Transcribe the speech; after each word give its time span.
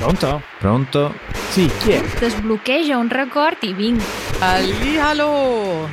Pronto? 0.00 0.40
Pronto? 0.58 1.14
Sì, 1.50 1.70
chi 1.78 1.90
è? 1.90 2.02
Desbloqueja 2.18 2.96
un 2.96 3.10
record 3.10 3.58
i 3.64 3.74
vinc. 3.74 4.02
Hallihallo! 4.38 5.86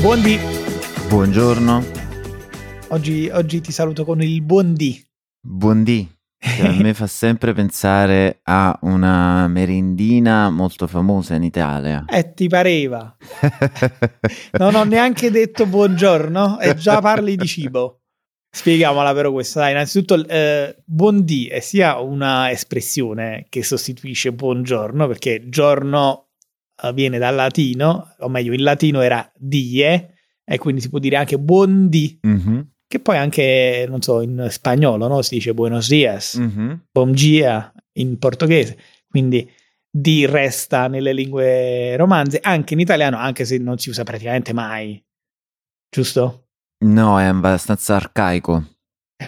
Buondì. 0.00 0.40
Buongiorno. 1.08 1.84
Oggi, 2.88 3.30
oggi 3.32 3.60
ti 3.60 3.70
saluto 3.70 4.04
con 4.04 4.20
il 4.20 4.42
buondì. 4.42 5.00
Buondì. 5.40 6.17
Che 6.58 6.66
a 6.66 6.72
me 6.72 6.92
fa 6.92 7.06
sempre 7.06 7.52
pensare 7.52 8.40
a 8.42 8.76
una 8.82 9.46
merendina 9.46 10.50
molto 10.50 10.88
famosa 10.88 11.36
in 11.36 11.44
Italia. 11.44 12.04
Eh, 12.08 12.32
ti 12.34 12.48
pareva. 12.48 13.16
Non 14.58 14.74
ho 14.74 14.82
neanche 14.84 15.30
detto 15.30 15.66
buongiorno 15.66 16.58
e 16.58 16.74
già 16.74 17.00
parli 17.00 17.36
di 17.36 17.46
cibo. 17.46 18.00
Spieghiamola 18.50 19.14
però 19.14 19.30
questa. 19.30 19.60
Dai, 19.60 19.70
innanzitutto, 19.72 20.26
eh, 20.26 20.76
buondì 20.84 21.46
è 21.46 21.60
sia 21.60 22.00
una 22.00 22.50
espressione 22.50 23.46
che 23.48 23.62
sostituisce 23.62 24.32
buongiorno, 24.32 25.06
perché 25.06 25.48
giorno 25.48 26.30
eh, 26.82 26.92
viene 26.92 27.18
dal 27.18 27.36
latino, 27.36 28.14
o 28.18 28.28
meglio, 28.28 28.52
in 28.52 28.62
latino 28.62 29.00
era 29.00 29.30
die, 29.36 30.14
e 30.44 30.58
quindi 30.58 30.80
si 30.80 30.88
può 30.88 30.98
dire 30.98 31.16
anche 31.16 31.38
buondì, 31.38 32.18
Mhm, 32.22 32.66
che 32.88 33.00
poi 33.00 33.18
anche, 33.18 33.86
non 33.88 34.00
so, 34.00 34.22
in 34.22 34.48
spagnolo 34.50 35.06
no? 35.06 35.22
si 35.22 35.34
dice 35.36 35.54
buenos 35.54 35.88
dias. 35.88 36.34
mhm. 36.34 36.86
bom 36.90 37.12
dia 37.12 37.72
in 37.98 38.18
portoghese, 38.18 38.76
quindi 39.08 39.48
di 39.90 40.26
resta 40.26 40.88
nelle 40.88 41.12
lingue 41.12 41.96
romanze, 41.96 42.40
anche 42.42 42.74
in 42.74 42.80
italiano, 42.80 43.16
anche 43.18 43.44
se 43.44 43.58
non 43.58 43.78
si 43.78 43.90
usa 43.90 44.04
praticamente 44.04 44.52
mai, 44.52 45.02
giusto? 45.90 46.48
No, 46.84 47.18
è 47.18 47.24
abbastanza 47.24 47.96
arcaico. 47.96 48.64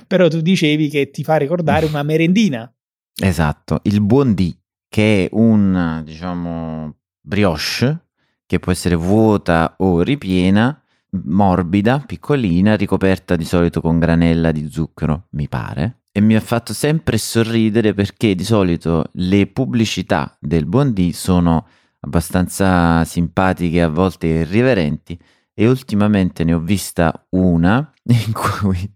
Però 0.07 0.29
tu 0.29 0.41
dicevi 0.41 0.89
che 0.89 1.11
ti 1.11 1.25
fa 1.25 1.37
ricordare 1.37 1.87
una 1.87 2.03
merendina. 2.03 2.73
Esatto. 3.23 3.81
Il 3.83 4.01
buondì, 4.01 4.57
che 4.89 5.27
è 5.27 5.29
un, 5.33 6.01
diciamo, 6.05 6.97
brioche, 7.21 8.07
che 8.47 8.59
può 8.59 8.73
essere 8.73 8.95
vuota 8.95 9.75
o 9.79 10.01
ripiena, 10.01 10.80
morbida, 11.11 12.03
piccolina, 12.07 12.77
ricoperta 12.77 13.37
di 13.37 13.45
solito 13.45 13.81
con 13.81 13.99
granella 13.99 14.53
di 14.53 14.69
zucchero, 14.71 15.27
mi 15.31 15.49
pare. 15.49 16.03
E 16.13 16.21
mi 16.21 16.35
ha 16.35 16.41
fatto 16.41 16.73
sempre 16.73 17.19
sorridere 17.19 17.95
perché 17.95 18.35
di 18.35 18.45
solito 18.45 19.07
le 19.13 19.47
pubblicità 19.47 20.37
del 20.41 20.67
buondì 20.67 21.13
sono 21.13 21.67
abbastanza 22.01 23.05
simpatiche, 23.05 23.83
a 23.83 23.89
volte 23.89 24.27
irriverenti, 24.27 25.19
e 25.55 25.69
ultimamente 25.69 26.43
ne 26.45 26.55
ho 26.55 26.59
vista 26.61 27.27
una 27.31 27.93
in 28.05 28.33
cui 28.33 28.91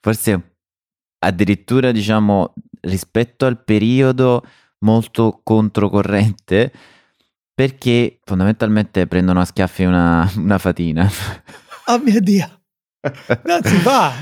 forse 0.00 0.56
addirittura 1.20 1.90
diciamo 1.90 2.52
rispetto 2.80 3.46
al 3.46 3.62
periodo 3.62 4.44
molto 4.80 5.40
controcorrente 5.42 6.72
perché 7.54 8.20
fondamentalmente 8.24 9.06
prendono 9.06 9.40
a 9.40 9.44
schiaffi 9.44 9.84
una, 9.84 10.30
una 10.36 10.58
fatina. 10.58 11.08
Oh 11.86 11.98
mio 11.98 12.20
Dio, 12.20 12.62
non 13.44 13.62
si 13.62 13.76
fa! 13.76 14.12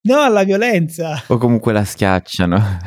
No 0.00 0.20
alla 0.20 0.44
violenza! 0.44 1.22
o 1.26 1.36
comunque 1.38 1.72
la 1.72 1.84
schiacciano. 1.84 2.78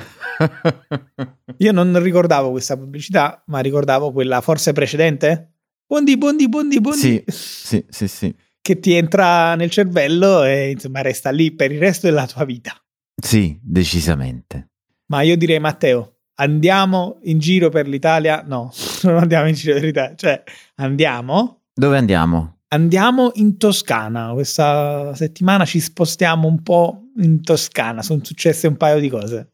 Io 1.58 1.72
non 1.72 2.02
ricordavo 2.02 2.52
questa 2.52 2.78
pubblicità, 2.78 3.44
ma 3.47 3.59
ricordavo 3.59 4.11
quella 4.11 4.41
forse 4.41 4.73
precedente. 4.73 5.58
Bondi, 5.85 6.17
bondi, 6.17 6.47
bondi, 6.47 6.80
bondi. 6.80 6.97
sì, 6.97 7.23
sì, 7.28 7.85
sì, 7.89 8.07
sì. 8.07 8.35
Che 8.62 8.79
ti 8.79 8.94
entra 8.94 9.56
nel 9.56 9.69
cervello 9.69 10.44
e 10.44 10.72
insomma 10.72 11.01
resta 11.01 11.31
lì 11.31 11.53
per 11.53 11.72
il 11.72 11.79
resto 11.79 12.07
della 12.07 12.25
tua 12.28 12.45
vita. 12.45 12.74
Sì, 13.22 13.59
decisamente. 13.62 14.69
Ma 15.07 15.22
io 15.22 15.35
direi, 15.35 15.59
Matteo, 15.59 16.20
andiamo 16.41 17.19
in 17.24 17.40
giro 17.40 17.69
per 17.69 17.88
l'Italia? 17.88 18.44
No, 18.46 18.72
non 19.03 19.18
andiamo 19.18 19.47
in 19.47 19.53
giro 19.53 19.75
per 19.75 19.84
l'Italia. 19.84 20.16
Cioè, 20.16 20.44
andiamo, 20.75 21.62
Dove 21.74 21.97
andiamo? 21.97 22.57
andiamo 22.69 23.31
in 23.35 23.57
Toscana. 23.57 24.31
Questa 24.34 25.13
settimana 25.16 25.66
ci 25.66 25.80
spostiamo 25.80 26.47
un 26.47 26.62
po' 26.63 27.09
in 27.18 27.41
Toscana. 27.41 28.01
Sono 28.01 28.24
successe 28.24 28.68
un 28.68 28.78
paio 28.78 29.00
di 29.00 29.09
cose. 29.09 29.50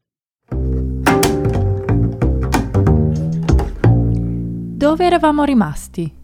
Dove 4.78 5.06
eravamo 5.06 5.44
rimasti? 5.44 6.16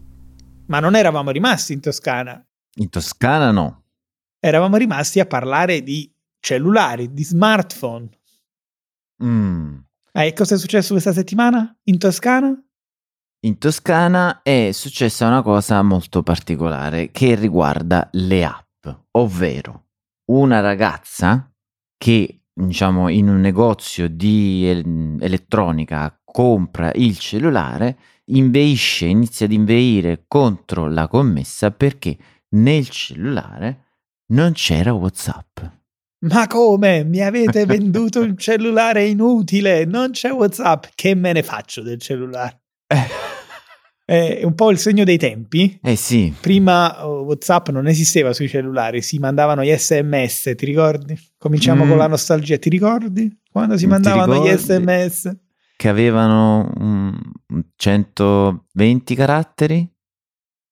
Ma 0.66 0.80
non 0.80 0.94
eravamo 0.96 1.30
rimasti 1.30 1.72
in 1.72 1.80
Toscana. 1.80 2.42
In 2.76 2.88
Toscana 2.88 3.50
no. 3.50 3.82
Eravamo 4.40 4.76
rimasti 4.76 5.20
a 5.20 5.26
parlare 5.26 5.82
di 5.82 6.10
cellulari, 6.40 7.12
di 7.12 7.24
smartphone. 7.24 8.08
Mm. 9.22 9.78
E 10.16 10.32
cosa 10.32 10.54
è 10.54 10.58
successo 10.58 10.92
questa 10.92 11.12
settimana 11.12 11.76
in 11.84 11.98
Toscana? 11.98 12.56
In 13.46 13.58
Toscana 13.58 14.42
è 14.42 14.70
successa 14.72 15.26
una 15.26 15.42
cosa 15.42 15.82
molto 15.82 16.22
particolare 16.22 17.10
che 17.10 17.34
riguarda 17.34 18.08
le 18.12 18.44
app, 18.44 18.86
ovvero 19.10 19.88
una 20.30 20.60
ragazza 20.60 21.52
che, 21.98 22.42
diciamo, 22.52 23.08
in 23.08 23.28
un 23.28 23.40
negozio 23.40 24.08
di 24.08 24.64
el- 24.68 25.18
elettronica 25.20 26.16
compra 26.24 26.92
il 26.94 27.18
cellulare, 27.18 27.98
inveisce, 28.26 29.06
inizia 29.06 29.46
ad 29.46 29.52
inveire 29.52 30.26
contro 30.28 30.88
la 30.88 31.08
commessa 31.08 31.72
perché 31.72 32.16
nel 32.50 32.88
cellulare 32.88 33.86
non 34.28 34.52
c'era 34.52 34.92
WhatsApp. 34.92 35.58
Ma 36.24 36.46
come? 36.46 37.04
Mi 37.04 37.20
avete 37.20 37.66
venduto 37.66 38.20
un 38.20 38.36
cellulare 38.36 39.04
inutile? 39.04 39.84
Non 39.84 40.10
c'è 40.10 40.30
WhatsApp. 40.30 40.84
Che 40.94 41.14
me 41.14 41.32
ne 41.32 41.42
faccio 41.42 41.82
del 41.82 42.00
cellulare? 42.00 42.60
È 44.06 44.42
un 44.44 44.54
po' 44.54 44.70
il 44.70 44.76
segno 44.78 45.02
dei 45.04 45.16
tempi. 45.16 45.78
Eh 45.82 45.96
sì, 45.96 46.32
Prima 46.38 47.06
oh, 47.06 47.22
WhatsApp 47.22 47.70
non 47.70 47.86
esisteva 47.86 48.34
sui 48.34 48.48
cellulari, 48.48 49.00
si 49.00 49.18
mandavano 49.18 49.64
gli 49.64 49.74
sms, 49.74 50.52
ti 50.56 50.66
ricordi? 50.66 51.18
Cominciamo 51.38 51.84
Mm. 51.86 51.88
con 51.88 51.96
la 51.96 52.06
nostalgia, 52.06 52.58
ti 52.58 52.68
ricordi? 52.68 53.34
Quando 53.50 53.78
si 53.78 53.86
mandavano 53.86 54.44
gli 54.44 54.50
sms? 54.54 55.36
che 55.76 55.88
avevano 55.88 56.70
mm, 56.78 57.12
120 57.76 59.14
caratteri, 59.14 59.90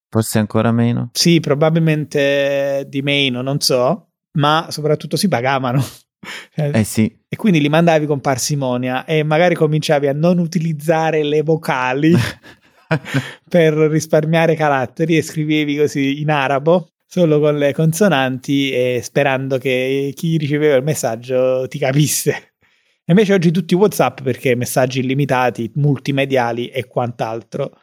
forse 0.08 0.38
ancora 0.38 0.70
meno. 0.70 1.10
Sì, 1.12 1.40
probabilmente 1.40 2.84
di 2.88 3.02
meno, 3.02 3.42
non 3.42 3.60
so, 3.60 4.11
ma 4.32 4.66
soprattutto 4.70 5.16
si 5.16 5.28
pagavano. 5.28 5.82
Eh 6.54 6.84
sì, 6.84 7.12
E 7.28 7.34
quindi 7.34 7.60
li 7.60 7.68
mandavi 7.68 8.06
con 8.06 8.20
parsimonia 8.20 9.04
e 9.04 9.24
magari 9.24 9.56
cominciavi 9.56 10.06
a 10.06 10.12
non 10.12 10.38
utilizzare 10.38 11.24
le 11.24 11.42
vocali 11.42 12.14
per 13.48 13.74
risparmiare 13.74 14.54
caratteri 14.54 15.16
e 15.16 15.22
scrivevi 15.22 15.78
così 15.78 16.20
in 16.20 16.30
arabo 16.30 16.92
solo 17.12 17.40
con 17.40 17.58
le 17.58 17.74
consonanti 17.74 18.70
e 18.70 19.00
sperando 19.02 19.58
che 19.58 20.12
chi 20.14 20.38
riceveva 20.38 20.76
il 20.76 20.82
messaggio 20.82 21.66
ti 21.68 21.78
capisse. 21.78 22.54
Invece 23.06 23.34
oggi 23.34 23.50
tutti 23.50 23.74
WhatsApp 23.74 24.22
perché 24.22 24.54
messaggi 24.54 25.00
illimitati, 25.00 25.70
multimediali 25.74 26.68
e 26.68 26.86
quant'altro. 26.86 27.76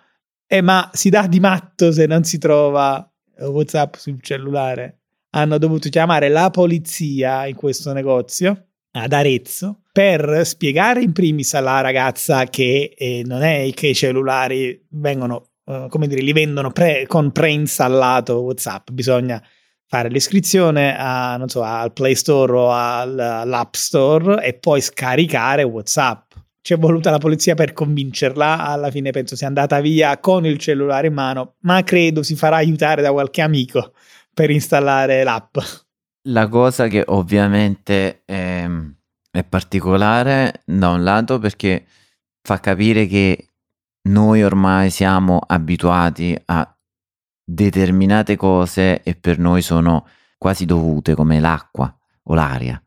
Eh, 0.48 0.62
ma 0.62 0.90
si 0.94 1.10
dà 1.10 1.28
di 1.28 1.40
matto 1.40 1.92
se 1.92 2.08
non 2.08 2.24
si 2.24 2.40
trova 2.40 3.08
WhatsApp 3.38 3.96
sul 3.96 4.20
cellulare. 4.20 4.99
Hanno 5.32 5.58
dovuto 5.60 5.90
chiamare 5.90 6.28
la 6.30 6.50
polizia 6.50 7.46
in 7.46 7.56
questo 7.56 7.94
negozio 7.94 8.70
ad 8.92 9.14
Arezzo 9.14 9.82
per 9.92 10.42
spiegare 10.44 11.02
in 11.02 11.12
primis 11.12 11.54
alla 11.54 11.82
ragazza 11.82 12.46
che 12.46 12.96
eh, 12.98 13.22
non 13.26 13.44
è 13.44 13.70
che 13.74 13.88
i 13.88 13.94
cellulari 13.94 14.88
vengono, 14.92 15.52
eh, 15.66 15.86
come 15.90 16.08
dire, 16.08 16.22
li 16.22 16.34
vendono 16.34 16.72
pre- 16.72 17.06
con 17.06 17.32
preinstallato 17.32 18.42
WhatsApp, 18.42 18.90
bisogna 18.92 19.44
fare 19.86 20.10
l'iscrizione 20.10 20.96
a, 20.98 21.40
so, 21.46 21.62
al 21.62 21.94
Play 21.94 22.16
Store 22.16 22.52
o 22.54 22.72
al- 22.72 23.20
all'App 23.20 23.74
Store 23.74 24.44
e 24.44 24.54
poi 24.54 24.82
scaricare 24.82 25.64
WhatsApp. 25.64 26.32
Ci 26.62 26.74
è 26.74 26.78
voluta 26.78 27.10
la 27.10 27.18
polizia 27.20 27.56
per 27.56 27.74
convincerla, 27.74 28.66
alla 28.66 28.92
fine 28.92 29.12
penso 29.12 29.36
sia 29.36 29.48
andata 29.48 29.80
via 29.80 30.18
con 30.20 30.46
il 30.46 30.58
cellulare 30.58 31.08
in 31.08 31.14
mano, 31.14 31.56
ma 31.62 31.84
credo 31.84 32.22
si 32.24 32.36
farà 32.36 32.58
aiutare 32.58 33.02
da 33.02 33.12
qualche 33.12 33.42
amico 33.42 33.94
per 34.40 34.52
installare 34.52 35.22
l'app. 35.26 35.58
la 36.30 36.48
cosa 36.48 36.88
che 36.88 37.04
ovviamente 37.08 38.22
è, 38.24 38.66
è 39.32 39.44
particolare 39.44 40.62
da 40.66 40.92
un 40.92 41.04
lato 41.04 41.40
perché 41.40 41.86
fa 42.42 42.62
capire 42.62 43.06
che 43.06 43.50
noi 44.04 44.42
ormai 44.42 44.92
siamo 44.92 45.42
abituati 45.46 46.42
a 46.46 46.74
determinate 47.44 48.38
cose 48.38 49.04
e 49.04 49.16
per 49.16 49.40
noi 49.40 49.62
sono 49.62 50.08
quasi 50.38 50.64
dovute 50.64 51.16
come 51.16 51.42
l'acqua 51.42 51.94
o 52.24 52.34
l'aria. 52.34 52.82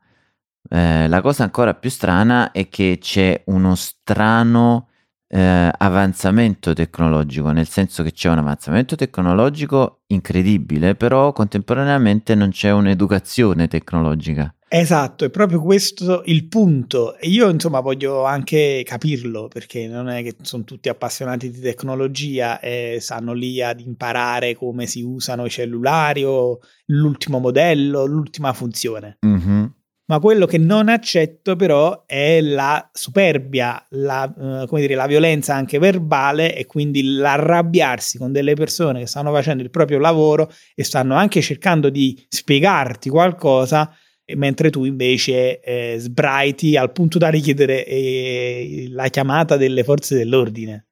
Eh, 0.70 1.06
la 1.06 1.20
cosa 1.20 1.42
ancora 1.42 1.74
più 1.74 1.90
strana 1.90 2.50
è 2.50 2.70
che 2.70 2.96
c'è 2.98 3.42
uno 3.48 3.74
strano 3.74 4.88
eh, 5.34 5.70
avanzamento 5.78 6.74
tecnologico, 6.74 7.50
nel 7.52 7.66
senso 7.66 8.02
che 8.02 8.12
c'è 8.12 8.28
un 8.28 8.38
avanzamento 8.38 8.96
tecnologico 8.96 10.02
incredibile, 10.08 10.94
però 10.94 11.32
contemporaneamente 11.32 12.34
non 12.34 12.50
c'è 12.50 12.70
un'educazione 12.70 13.66
tecnologica. 13.66 14.54
Esatto, 14.68 15.24
è 15.24 15.30
proprio 15.30 15.60
questo 15.60 16.22
il 16.26 16.48
punto. 16.48 17.16
E 17.18 17.28
io, 17.28 17.48
insomma, 17.48 17.80
voglio 17.80 18.24
anche 18.24 18.82
capirlo 18.84 19.48
perché 19.48 19.86
non 19.86 20.08
è 20.08 20.22
che 20.22 20.36
sono 20.42 20.64
tutti 20.64 20.88
appassionati 20.88 21.50
di 21.50 21.60
tecnologia 21.60 22.58
e 22.60 22.98
stanno 23.00 23.32
lì 23.32 23.62
ad 23.62 23.80
imparare 23.80 24.54
come 24.54 24.86
si 24.86 25.02
usano 25.02 25.44
i 25.46 25.50
cellulari 25.50 26.24
o 26.24 26.58
l'ultimo 26.86 27.38
modello, 27.38 28.04
l'ultima 28.04 28.52
funzione. 28.52 29.18
Mm-hmm. 29.26 29.64
Ma 30.12 30.20
quello 30.20 30.44
che 30.44 30.58
non 30.58 30.90
accetto 30.90 31.56
però 31.56 32.04
è 32.04 32.42
la 32.42 32.86
superbia, 32.92 33.82
la, 33.92 34.30
uh, 34.36 34.66
come 34.66 34.82
dire, 34.82 34.94
la 34.94 35.06
violenza 35.06 35.54
anche 35.54 35.78
verbale 35.78 36.54
e 36.54 36.66
quindi 36.66 37.02
l'arrabbiarsi 37.02 38.18
con 38.18 38.30
delle 38.30 38.52
persone 38.52 39.00
che 39.00 39.06
stanno 39.06 39.32
facendo 39.32 39.62
il 39.62 39.70
proprio 39.70 39.98
lavoro 39.98 40.52
e 40.74 40.84
stanno 40.84 41.14
anche 41.14 41.40
cercando 41.40 41.88
di 41.88 42.22
spiegarti 42.28 43.08
qualcosa 43.08 43.90
mentre 44.36 44.68
tu 44.68 44.84
invece 44.84 45.60
eh, 45.60 45.96
sbraiti 45.98 46.76
al 46.76 46.92
punto 46.92 47.16
da 47.16 47.30
richiedere 47.30 47.86
eh, 47.86 48.88
la 48.90 49.08
chiamata 49.08 49.56
delle 49.56 49.82
forze 49.82 50.14
dell'ordine. 50.14 50.88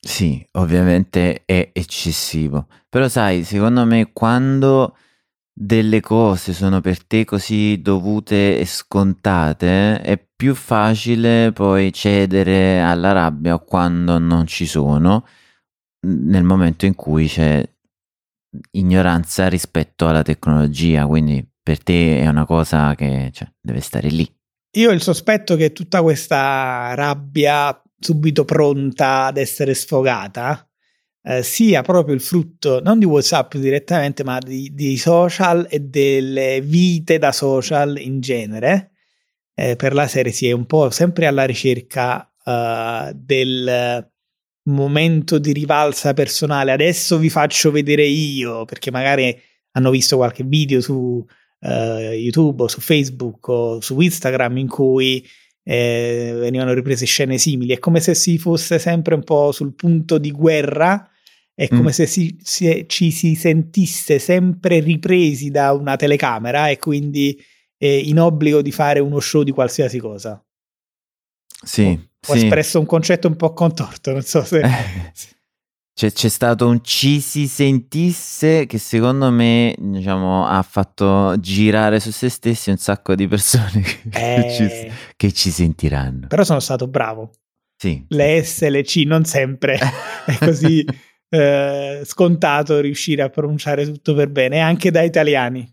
Sì, 0.00 0.42
ovviamente 0.52 1.42
è 1.44 1.68
eccessivo, 1.74 2.68
però 2.88 3.06
sai, 3.06 3.44
secondo 3.44 3.84
me 3.84 4.12
quando 4.14 4.96
delle 5.62 6.00
cose 6.00 6.54
sono 6.54 6.80
per 6.80 7.04
te 7.04 7.26
così 7.26 7.82
dovute 7.82 8.58
e 8.58 8.64
scontate, 8.64 10.00
è 10.00 10.18
più 10.34 10.54
facile 10.54 11.52
poi 11.52 11.92
cedere 11.92 12.80
alla 12.80 13.12
rabbia 13.12 13.58
quando 13.58 14.18
non 14.18 14.46
ci 14.46 14.64
sono, 14.64 15.26
nel 16.06 16.44
momento 16.44 16.86
in 16.86 16.94
cui 16.94 17.26
c'è 17.26 17.62
ignoranza 18.70 19.48
rispetto 19.48 20.08
alla 20.08 20.22
tecnologia, 20.22 21.06
quindi 21.06 21.46
per 21.62 21.82
te 21.82 22.20
è 22.20 22.26
una 22.26 22.46
cosa 22.46 22.94
che 22.94 23.28
cioè, 23.30 23.52
deve 23.60 23.80
stare 23.80 24.08
lì. 24.08 24.26
Io 24.78 24.88
ho 24.88 24.94
il 24.94 25.02
sospetto 25.02 25.56
che 25.56 25.74
tutta 25.74 26.00
questa 26.00 26.94
rabbia 26.94 27.78
subito 27.98 28.46
pronta 28.46 29.26
ad 29.26 29.36
essere 29.36 29.74
sfogata 29.74 30.69
eh, 31.22 31.42
sia 31.42 31.82
proprio 31.82 32.14
il 32.14 32.20
frutto 32.20 32.80
non 32.82 32.98
di 32.98 33.04
WhatsApp 33.04 33.56
direttamente, 33.56 34.24
ma 34.24 34.38
di, 34.38 34.70
di 34.74 34.96
social 34.96 35.66
e 35.68 35.80
delle 35.80 36.60
vite 36.60 37.18
da 37.18 37.32
social 37.32 37.98
in 37.98 38.20
genere. 38.20 38.92
Eh, 39.54 39.76
per 39.76 39.92
la 39.92 40.06
serie 40.06 40.32
si 40.32 40.48
è 40.48 40.52
un 40.52 40.64
po' 40.64 40.90
sempre 40.90 41.26
alla 41.26 41.44
ricerca 41.44 42.32
uh, 42.44 43.12
del 43.14 44.10
momento 44.64 45.38
di 45.38 45.52
rivalsa 45.52 46.14
personale. 46.14 46.72
Adesso 46.72 47.18
vi 47.18 47.28
faccio 47.28 47.70
vedere 47.70 48.04
io, 48.04 48.64
perché 48.64 48.90
magari 48.90 49.38
hanno 49.72 49.90
visto 49.90 50.16
qualche 50.16 50.44
video 50.44 50.80
su 50.80 50.94
uh, 50.94 51.68
YouTube 51.68 52.62
o 52.62 52.68
su 52.68 52.80
Facebook 52.80 53.48
o 53.48 53.80
su 53.80 54.00
Instagram 54.00 54.56
in 54.56 54.68
cui 54.68 55.26
eh, 55.62 56.32
venivano 56.36 56.72
riprese 56.72 57.04
scene 57.04 57.38
simili. 57.38 57.74
È 57.74 57.78
come 57.78 58.00
se 58.00 58.14
si 58.14 58.38
fosse 58.38 58.78
sempre 58.78 59.14
un 59.14 59.24
po' 59.24 59.52
sul 59.52 59.74
punto 59.74 60.18
di 60.18 60.30
guerra, 60.30 61.09
è 61.60 61.68
come 61.68 61.88
mm. 61.88 61.88
se 61.88 62.06
si, 62.06 62.38
si, 62.42 62.86
ci 62.88 63.10
si 63.10 63.34
sentisse 63.34 64.18
sempre 64.18 64.80
ripresi 64.80 65.50
da 65.50 65.74
una 65.74 65.96
telecamera 65.96 66.70
e 66.70 66.78
quindi 66.78 67.38
eh, 67.76 67.98
in 67.98 68.18
obbligo 68.18 68.62
di 68.62 68.72
fare 68.72 68.98
uno 68.98 69.20
show 69.20 69.42
di 69.42 69.50
qualsiasi 69.50 69.98
cosa. 69.98 70.42
Sì. 71.62 71.82
Ho, 71.82 72.32
ho 72.32 72.34
sì. 72.34 72.44
espresso 72.44 72.78
un 72.78 72.86
concetto 72.86 73.28
un 73.28 73.36
po' 73.36 73.52
contorto, 73.52 74.10
non 74.10 74.22
so 74.22 74.42
se... 74.42 74.62
C'è, 75.92 76.10
c'è, 76.10 76.28
stato 76.30 76.66
un 76.66 76.82
ci 76.82 77.20
si 77.20 77.46
sentisse 77.46 78.64
che 78.64 78.78
secondo 78.78 79.30
me 79.30 79.76
diciamo, 79.78 80.46
ha 80.46 80.62
fatto 80.62 81.38
girare 81.40 82.00
su 82.00 82.10
se 82.10 82.30
stessi 82.30 82.70
un 82.70 82.78
sacco 82.78 83.14
di 83.14 83.28
persone 83.28 83.82
che, 84.08 84.34
eh, 84.46 84.50
ci, 84.50 84.92
che 85.14 85.32
ci, 85.32 85.50
sentiranno. 85.50 86.28
Però 86.28 86.42
sono 86.42 86.60
stato 86.60 86.88
bravo. 86.88 87.32
Sì. 87.76 88.02
Le 88.08 88.42
S 88.42 88.66
le 88.66 88.82
C 88.82 89.02
non 89.04 89.26
sempre 89.26 89.78
è 90.24 90.38
così 90.38 90.82
eh, 91.30 92.02
scontato 92.04 92.80
riuscire 92.80 93.22
a 93.22 93.30
pronunciare 93.30 93.84
tutto 93.84 94.14
per 94.14 94.28
bene, 94.28 94.60
anche 94.60 94.90
da 94.90 95.02
italiani. 95.02 95.66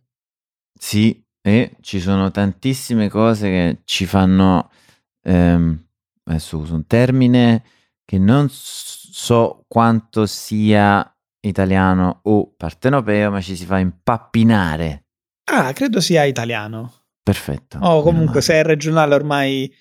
Sì, 0.80 1.22
e 1.42 1.76
ci 1.82 2.00
sono 2.00 2.32
tantissime 2.32 3.10
cose 3.10 3.50
che 3.50 3.82
ci 3.84 4.06
fanno, 4.06 4.72
ehm, 5.24 5.86
adesso 6.26 6.58
uso 6.58 6.76
un 6.76 6.86
termine 6.86 7.64
che 8.06 8.20
non 8.20 8.48
so 8.50 9.66
quanto 9.68 10.26
sia 10.26 11.12
italiano 11.42 12.20
o 12.24 12.54
partenopeo, 12.56 13.32
ma 13.32 13.42
ci 13.42 13.56
si 13.56 13.66
fa 13.66 13.80
impappinare. 13.80 15.06
Ah, 15.50 15.74
credo 15.74 16.00
sia 16.00 16.24
italiano. 16.24 17.06
Perfetto. 17.24 17.80
Oh, 17.82 18.04
comunque, 18.04 18.42
se 18.42 18.54
è 18.54 18.64
regionale 18.64 19.16
ormai 19.16 19.74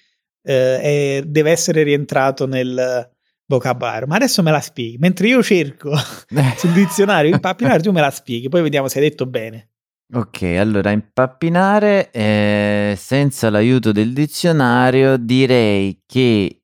eh, 0.43 0.81
è, 0.81 1.23
deve 1.25 1.51
essere 1.51 1.83
rientrato 1.83 2.47
nel 2.47 3.16
vocabolario. 3.47 4.07
Ma 4.07 4.17
adesso 4.17 4.43
me 4.43 4.51
la 4.51 4.61
spieghi. 4.61 4.99
Mentre 4.99 5.29
io 5.29 5.43
cerco 5.43 5.95
sul 6.57 6.73
dizionario 6.73 7.33
impappinare, 7.33 7.83
tu 7.83 7.93
me 7.93 8.01
la 8.01 8.11
spieghi, 8.11 8.49
poi 8.49 8.63
vediamo 8.63 8.89
se 8.89 8.99
hai 8.99 9.09
detto 9.09 9.27
bene. 9.27 9.71
Ok, 10.15 10.43
allora 10.43 10.93
impappinare 10.93 12.13
eh, 12.13 12.95
senza 12.97 13.51
l'aiuto 13.51 13.91
del 13.91 14.13
dizionario 14.13 15.17
direi 15.17 16.03
che 16.07 16.63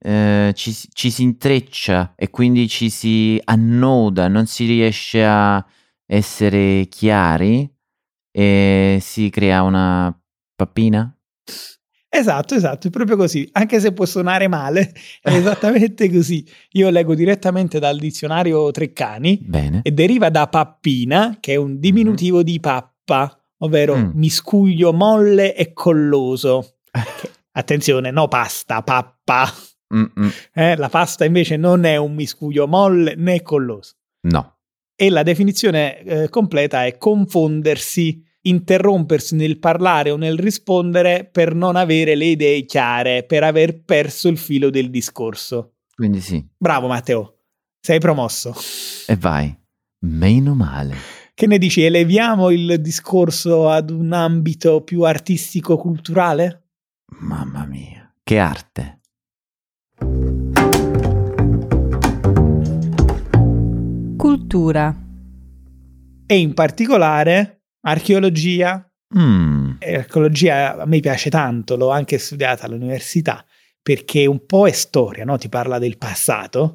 eh, 0.00 0.52
ci, 0.54 0.72
ci, 0.72 1.10
si 1.10 1.22
intreccia 1.22 2.14
e 2.16 2.30
quindi 2.30 2.66
ci 2.66 2.88
si 2.88 3.38
annoda, 3.44 4.28
non 4.28 4.46
si 4.46 4.64
riesce 4.64 5.22
a 5.22 5.62
essere 6.06 6.86
chiari 6.88 7.70
e 8.30 8.98
si 9.02 9.28
crea 9.28 9.62
una 9.62 10.16
pappina? 10.54 11.17
Esatto, 12.10 12.54
esatto, 12.54 12.86
è 12.86 12.90
proprio 12.90 13.16
così, 13.16 13.46
anche 13.52 13.80
se 13.80 13.92
può 13.92 14.06
suonare 14.06 14.48
male, 14.48 14.92
è 15.20 15.30
esattamente 15.30 16.10
così. 16.10 16.44
Io 16.72 16.88
leggo 16.88 17.14
direttamente 17.14 17.78
dal 17.78 17.98
dizionario 17.98 18.70
Treccani 18.70 19.38
Bene. 19.42 19.80
e 19.82 19.90
deriva 19.92 20.30
da 20.30 20.46
pappina, 20.48 21.36
che 21.38 21.52
è 21.52 21.56
un 21.56 21.78
diminutivo 21.78 22.36
mm-hmm. 22.36 22.46
di 22.46 22.60
pappa, 22.60 23.38
ovvero 23.58 23.96
mm. 23.96 24.10
miscuglio 24.14 24.92
molle 24.92 25.54
e 25.54 25.74
colloso. 25.74 26.78
Che, 26.90 27.30
attenzione, 27.52 28.10
no 28.10 28.28
pasta, 28.28 28.82
pappa. 28.82 29.46
Eh, 30.52 30.76
la 30.76 30.90
pasta 30.90 31.24
invece 31.24 31.56
non 31.56 31.84
è 31.84 31.96
un 31.96 32.14
miscuglio 32.14 32.66
molle 32.66 33.14
né 33.14 33.40
colloso. 33.40 33.94
No. 34.28 34.58
E 34.94 35.08
la 35.08 35.22
definizione 35.22 36.02
eh, 36.02 36.28
completa 36.28 36.84
è 36.84 36.98
confondersi, 36.98 38.22
interrompersi 38.48 39.34
nel 39.34 39.58
parlare 39.58 40.10
o 40.10 40.16
nel 40.16 40.38
rispondere 40.38 41.28
per 41.30 41.54
non 41.54 41.76
avere 41.76 42.14
le 42.14 42.26
idee 42.26 42.64
chiare, 42.64 43.24
per 43.24 43.44
aver 43.44 43.82
perso 43.84 44.28
il 44.28 44.38
filo 44.38 44.70
del 44.70 44.90
discorso. 44.90 45.74
Quindi 45.94 46.20
sì. 46.20 46.44
Bravo 46.56 46.86
Matteo, 46.86 47.38
sei 47.80 47.98
promosso. 47.98 48.54
E 49.06 49.16
vai, 49.16 49.56
meno 50.00 50.54
male. 50.54 50.94
Che 51.34 51.46
ne 51.46 51.58
dici, 51.58 51.82
eleviamo 51.82 52.50
il 52.50 52.80
discorso 52.80 53.68
ad 53.68 53.90
un 53.90 54.12
ambito 54.12 54.82
più 54.82 55.02
artistico-culturale? 55.02 56.64
Mamma 57.20 57.64
mia, 57.64 58.12
che 58.22 58.38
arte! 58.38 59.00
Cultura. 64.16 65.04
E 66.26 66.38
in 66.38 66.54
particolare 66.54 67.57
archeologia. 67.82 68.90
Mm. 69.16 69.76
Archeologia 69.80 70.76
a 70.76 70.86
me 70.86 71.00
piace 71.00 71.30
tanto, 71.30 71.76
l'ho 71.76 71.90
anche 71.90 72.18
studiata 72.18 72.66
all'università 72.66 73.44
perché 73.88 74.26
un 74.26 74.44
po' 74.44 74.68
è 74.68 74.72
storia, 74.72 75.24
no? 75.24 75.38
ti 75.38 75.48
parla 75.48 75.78
del 75.78 75.96
passato, 75.96 76.74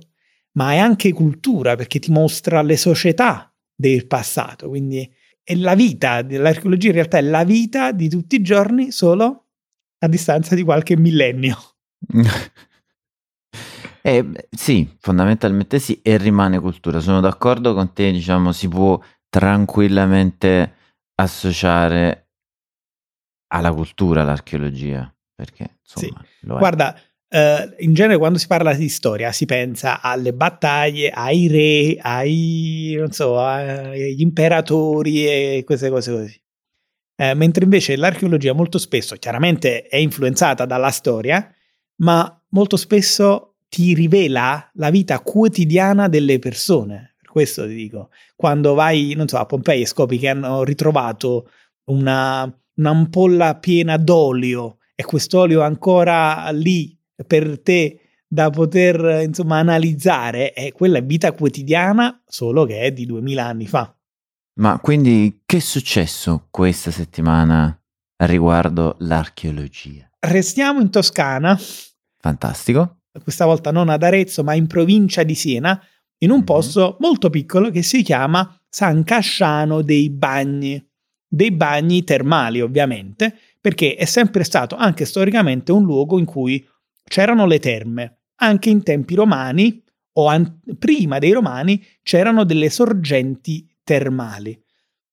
ma 0.54 0.72
è 0.72 0.78
anche 0.78 1.14
cultura 1.14 1.76
perché 1.76 2.00
ti 2.00 2.12
mostra 2.12 2.64
le 2.64 2.76
società 2.76 3.54
del 3.76 4.08
passato, 4.08 4.68
quindi 4.70 5.08
è 5.44 5.54
la 5.54 5.76
vita, 5.76 6.26
l'archeologia 6.28 6.88
in 6.88 6.94
realtà 6.94 7.20
è 7.20 7.22
la 7.22 7.44
vita 7.44 7.92
di 7.92 8.10
tutti 8.10 8.38
i 8.38 8.42
giorni 8.42 8.92
solo 8.92 9.50
a 10.00 10.08
distanza 10.08 10.56
di 10.56 10.64
qualche 10.64 10.98
millennio. 10.98 11.58
Eh, 14.06 14.50
sì, 14.50 14.98
fondamentalmente 15.00 15.80
sì, 15.80 16.02
e 16.02 16.18
rimane 16.18 16.60
cultura. 16.60 17.00
Sono 17.00 17.22
d'accordo 17.22 17.74
con 17.74 17.94
te, 17.94 18.12
diciamo, 18.12 18.52
si 18.52 18.68
può 18.68 19.02
tranquillamente 19.30 20.74
associare 21.24 22.30
alla 23.48 23.74
cultura 23.74 24.24
l'archeologia, 24.24 25.14
perché 25.34 25.78
insomma, 25.82 26.24
sì. 26.40 26.46
Guarda, 26.48 26.96
eh, 27.28 27.76
in 27.80 27.94
genere 27.94 28.18
quando 28.18 28.38
si 28.38 28.48
parla 28.48 28.74
di 28.74 28.90
storia 28.90 29.32
si 29.32 29.46
pensa 29.46 30.02
alle 30.02 30.34
battaglie, 30.34 31.10
ai 31.10 31.48
re, 31.48 31.98
ai, 32.00 32.96
non 32.98 33.12
so, 33.12 33.40
agli 33.40 34.22
imperatori 34.22 35.26
e 35.26 35.64
queste 35.66 35.90
cose 35.90 36.12
così. 36.12 36.42
Eh, 37.16 37.34
mentre 37.34 37.64
invece 37.64 37.96
l'archeologia 37.96 38.54
molto 38.54 38.78
spesso, 38.78 39.16
chiaramente 39.16 39.84
è 39.84 39.98
influenzata 39.98 40.66
dalla 40.66 40.90
storia, 40.90 41.52
ma 41.98 42.44
molto 42.50 42.76
spesso 42.76 43.56
ti 43.70 43.94
rivela 43.94 44.70
la 44.74 44.90
vita 44.92 45.20
quotidiana 45.20 46.08
delle 46.08 46.38
persone. 46.38 47.13
Questo 47.34 47.66
ti 47.66 47.74
dico, 47.74 48.12
quando 48.36 48.76
vai, 48.76 49.16
non 49.16 49.28
so, 49.28 49.40
a 49.40 49.48
Pompei 49.48 49.82
e 49.82 49.88
scopri 49.88 50.20
che 50.20 50.30
hanno 50.30 50.64
ritrovato 50.64 51.50
una, 51.86 52.48
un'ampolla 52.76 53.56
piena 53.56 53.98
d'olio 53.98 54.78
e 54.94 55.04
quest'olio 55.04 55.64
ancora 55.64 56.48
lì 56.52 56.96
per 57.26 57.60
te 57.60 58.02
da 58.28 58.52
poter 58.52 59.24
insomma 59.24 59.58
analizzare, 59.58 60.54
è 60.54 60.72
quella 60.74 61.00
vita 61.00 61.32
quotidiana, 61.32 62.22
solo 62.24 62.66
che 62.66 62.82
è 62.82 62.92
di 62.92 63.08
2000 63.08 63.44
anni 63.44 63.66
fa. 63.66 63.98
Ma 64.60 64.78
quindi 64.78 65.42
che 65.44 65.58
è 65.58 65.60
successo 65.60 66.50
questa 66.52 66.92
settimana 66.92 67.76
riguardo 68.18 68.96
l'archeologia? 69.00 70.08
Restiamo 70.20 70.82
in 70.82 70.92
Toscana. 70.92 71.60
Fantastico. 72.20 73.00
Questa 73.24 73.46
volta 73.46 73.72
non 73.72 73.90
ad 73.90 74.04
Arezzo, 74.04 74.44
ma 74.44 74.54
in 74.54 74.68
provincia 74.68 75.24
di 75.24 75.34
Siena, 75.34 75.84
in 76.24 76.32
un 76.32 76.38
mm-hmm. 76.38 76.46
posto 76.46 76.98
molto 77.00 77.30
piccolo 77.30 77.70
che 77.70 77.84
si 77.84 78.02
chiama 78.02 78.60
San 78.68 79.04
Casciano 79.04 79.82
dei 79.82 80.10
Bagni. 80.10 80.84
Dei 81.34 81.52
bagni 81.52 82.04
termali, 82.04 82.62
ovviamente, 82.62 83.36
perché 83.60 83.96
è 83.96 84.06
sempre 84.06 84.44
stato 84.44 84.76
anche 84.76 85.04
storicamente 85.06 85.72
un 85.72 85.84
luogo 85.84 86.20
in 86.20 86.26
cui 86.26 86.64
c'erano 87.04 87.48
le 87.48 87.58
terme. 87.58 88.20
Anche 88.36 88.70
in 88.70 88.84
tempi 88.84 89.16
romani 89.16 89.84
o 90.14 90.28
an- 90.28 90.60
prima 90.78 91.18
dei 91.18 91.32
romani 91.32 91.84
c'erano 92.04 92.44
delle 92.44 92.70
sorgenti 92.70 93.68
termali. 93.84 94.56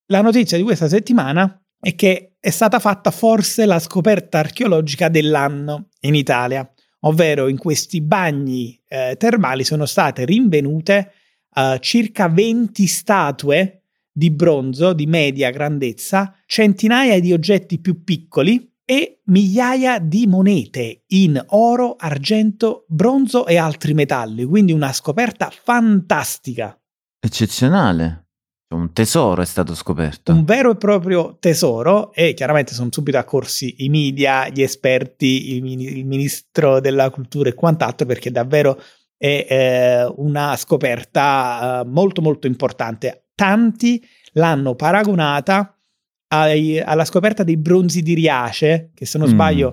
La 0.09 0.21
notizia 0.21 0.59
di 0.59 0.63
questa 0.63 0.89
settimana 0.89 1.59
è 1.81 1.95
che 1.95 2.35
è 2.39 2.51
stata 2.51 2.79
fatta 2.79 3.11
forse 3.11 3.65
la 3.65 3.79
scoperta 3.79 4.41
archeologica 4.41 5.09
dell'anno 5.09 5.89
in 6.01 6.15
Italia, 6.15 6.71
ovvero 7.01 7.49
in 7.49 7.59
questi 7.59 8.01
bagni 8.01 8.81
eh, 8.89 9.17
termali 9.19 9.65
sono 9.65 9.87
state 9.87 10.25
rinvenute 10.25 11.13
eh, 11.55 11.79
circa 11.81 12.29
20 12.29 12.87
statue 12.87 13.83
di 14.13 14.31
bronzo 14.31 14.93
di 14.93 15.07
media 15.07 15.51
grandezza, 15.51 16.35
centinaia 16.47 17.21
di 17.21 17.33
oggetti 17.33 17.79
più 17.79 18.03
piccoli 18.03 18.71
e 18.85 19.21
migliaia 19.27 20.01
di 20.01 20.27
monete 20.27 21.05
in 21.09 21.43
oro, 21.51 21.95
argento, 21.97 22.87
bronzo 22.89 23.47
e 23.47 23.57
altri 23.57 23.95
metalli, 23.95 24.45
quindi 24.45 24.73
una 24.73 24.93
scoperta 24.93 25.49
fantastica. 25.51 26.77
Eccezionale. 27.21 28.30
Un 28.73 28.93
tesoro 28.93 29.43
è 29.43 29.47
stato 29.47 29.75
scoperto. 29.75 30.33
Un 30.33 30.45
vero 30.45 30.71
e 30.71 30.77
proprio 30.77 31.39
tesoro 31.41 32.13
e 32.13 32.35
chiaramente 32.35 32.73
sono 32.73 32.89
subito 32.93 33.19
accorsi 33.19 33.85
i 33.85 33.89
media, 33.89 34.49
gli 34.49 34.63
esperti, 34.63 35.57
il, 35.57 35.81
il 35.99 36.07
ministro 36.07 36.79
della 36.79 37.11
cultura 37.11 37.49
e 37.49 37.55
quant'altro 37.55 38.07
perché 38.07 38.31
davvero 38.31 38.81
è 39.17 39.47
eh, 39.49 40.13
una 40.17 40.57
scoperta 40.57 41.81
eh, 41.81 41.89
molto 41.89 42.23
molto 42.23 42.47
importante. 42.47 43.25
Tanti 43.35 44.01
l'hanno 44.35 44.77
paragonata 44.77 45.77
ai, 46.29 46.79
alla 46.79 47.05
scoperta 47.05 47.43
dei 47.43 47.57
bronzi 47.57 48.03
di 48.03 48.15
Riace, 48.15 48.93
che 48.95 49.05
se 49.05 49.19
non 49.19 49.29
mm. 49.29 49.33
sbaglio 49.33 49.69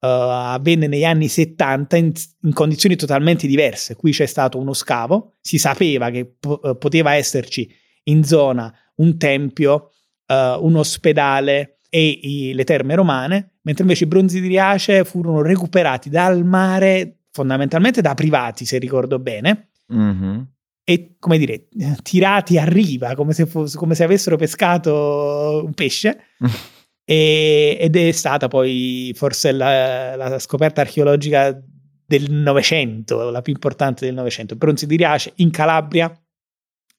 uh, 0.00 0.06
avvenne 0.06 0.86
negli 0.86 1.04
anni 1.04 1.28
70 1.28 1.96
in, 1.96 2.12
in, 2.42 2.52
condizioni 2.52 2.96
totalmente 2.96 3.46
diverse. 3.46 3.94
Qui 3.94 4.12
c'è 4.12 4.26
stato 4.26 4.58
uno 4.58 4.72
scavo, 4.72 5.36
si 5.40 5.58
sapeva 5.58 6.10
che 6.10 6.26
po- 6.38 6.60
eh, 6.62 6.76
poteva 6.76 7.14
esserci 7.14 7.72
in 8.04 8.24
zona 8.24 8.72
un 8.96 9.16
tempio, 9.18 9.90
uh, 10.26 10.64
un 10.64 10.76
ospedale 10.76 11.78
e 11.88 12.08
i, 12.08 12.52
le 12.54 12.64
terme 12.64 12.94
romane, 12.94 13.58
mentre 13.62 13.82
invece 13.82 14.04
i 14.04 14.08
bronzi 14.08 14.40
di 14.40 14.48
Riace 14.48 15.04
furono 15.04 15.42
recuperati 15.42 16.08
dal 16.08 16.44
mare, 16.44 17.18
fondamentalmente 17.30 18.00
da 18.00 18.14
privati, 18.14 18.64
se 18.64 18.78
ricordo 18.78 19.18
bene. 19.18 19.70
Mm-hmm. 19.92 20.40
E 20.84 21.16
come 21.18 21.38
dire, 21.38 21.68
tirati 22.02 22.58
a 22.58 22.64
riva 22.64 23.14
come 23.14 23.32
se, 23.32 23.46
fosse, 23.46 23.76
come 23.76 23.94
se 23.94 24.04
avessero 24.04 24.36
pescato 24.36 25.62
un 25.64 25.72
pesce. 25.72 26.20
e, 27.04 27.76
ed 27.80 27.96
è 27.96 28.10
stata 28.12 28.48
poi 28.48 29.12
forse 29.16 29.52
la, 29.52 30.16
la 30.16 30.38
scoperta 30.38 30.80
archeologica 30.80 31.60
del 32.06 32.32
Novecento, 32.32 33.30
la 33.30 33.42
più 33.42 33.52
importante 33.52 34.04
del 34.04 34.14
Novecento. 34.14 34.56
Bronzi 34.56 34.86
di 34.86 34.96
Riace 34.96 35.32
in 35.36 35.50
Calabria, 35.50 36.12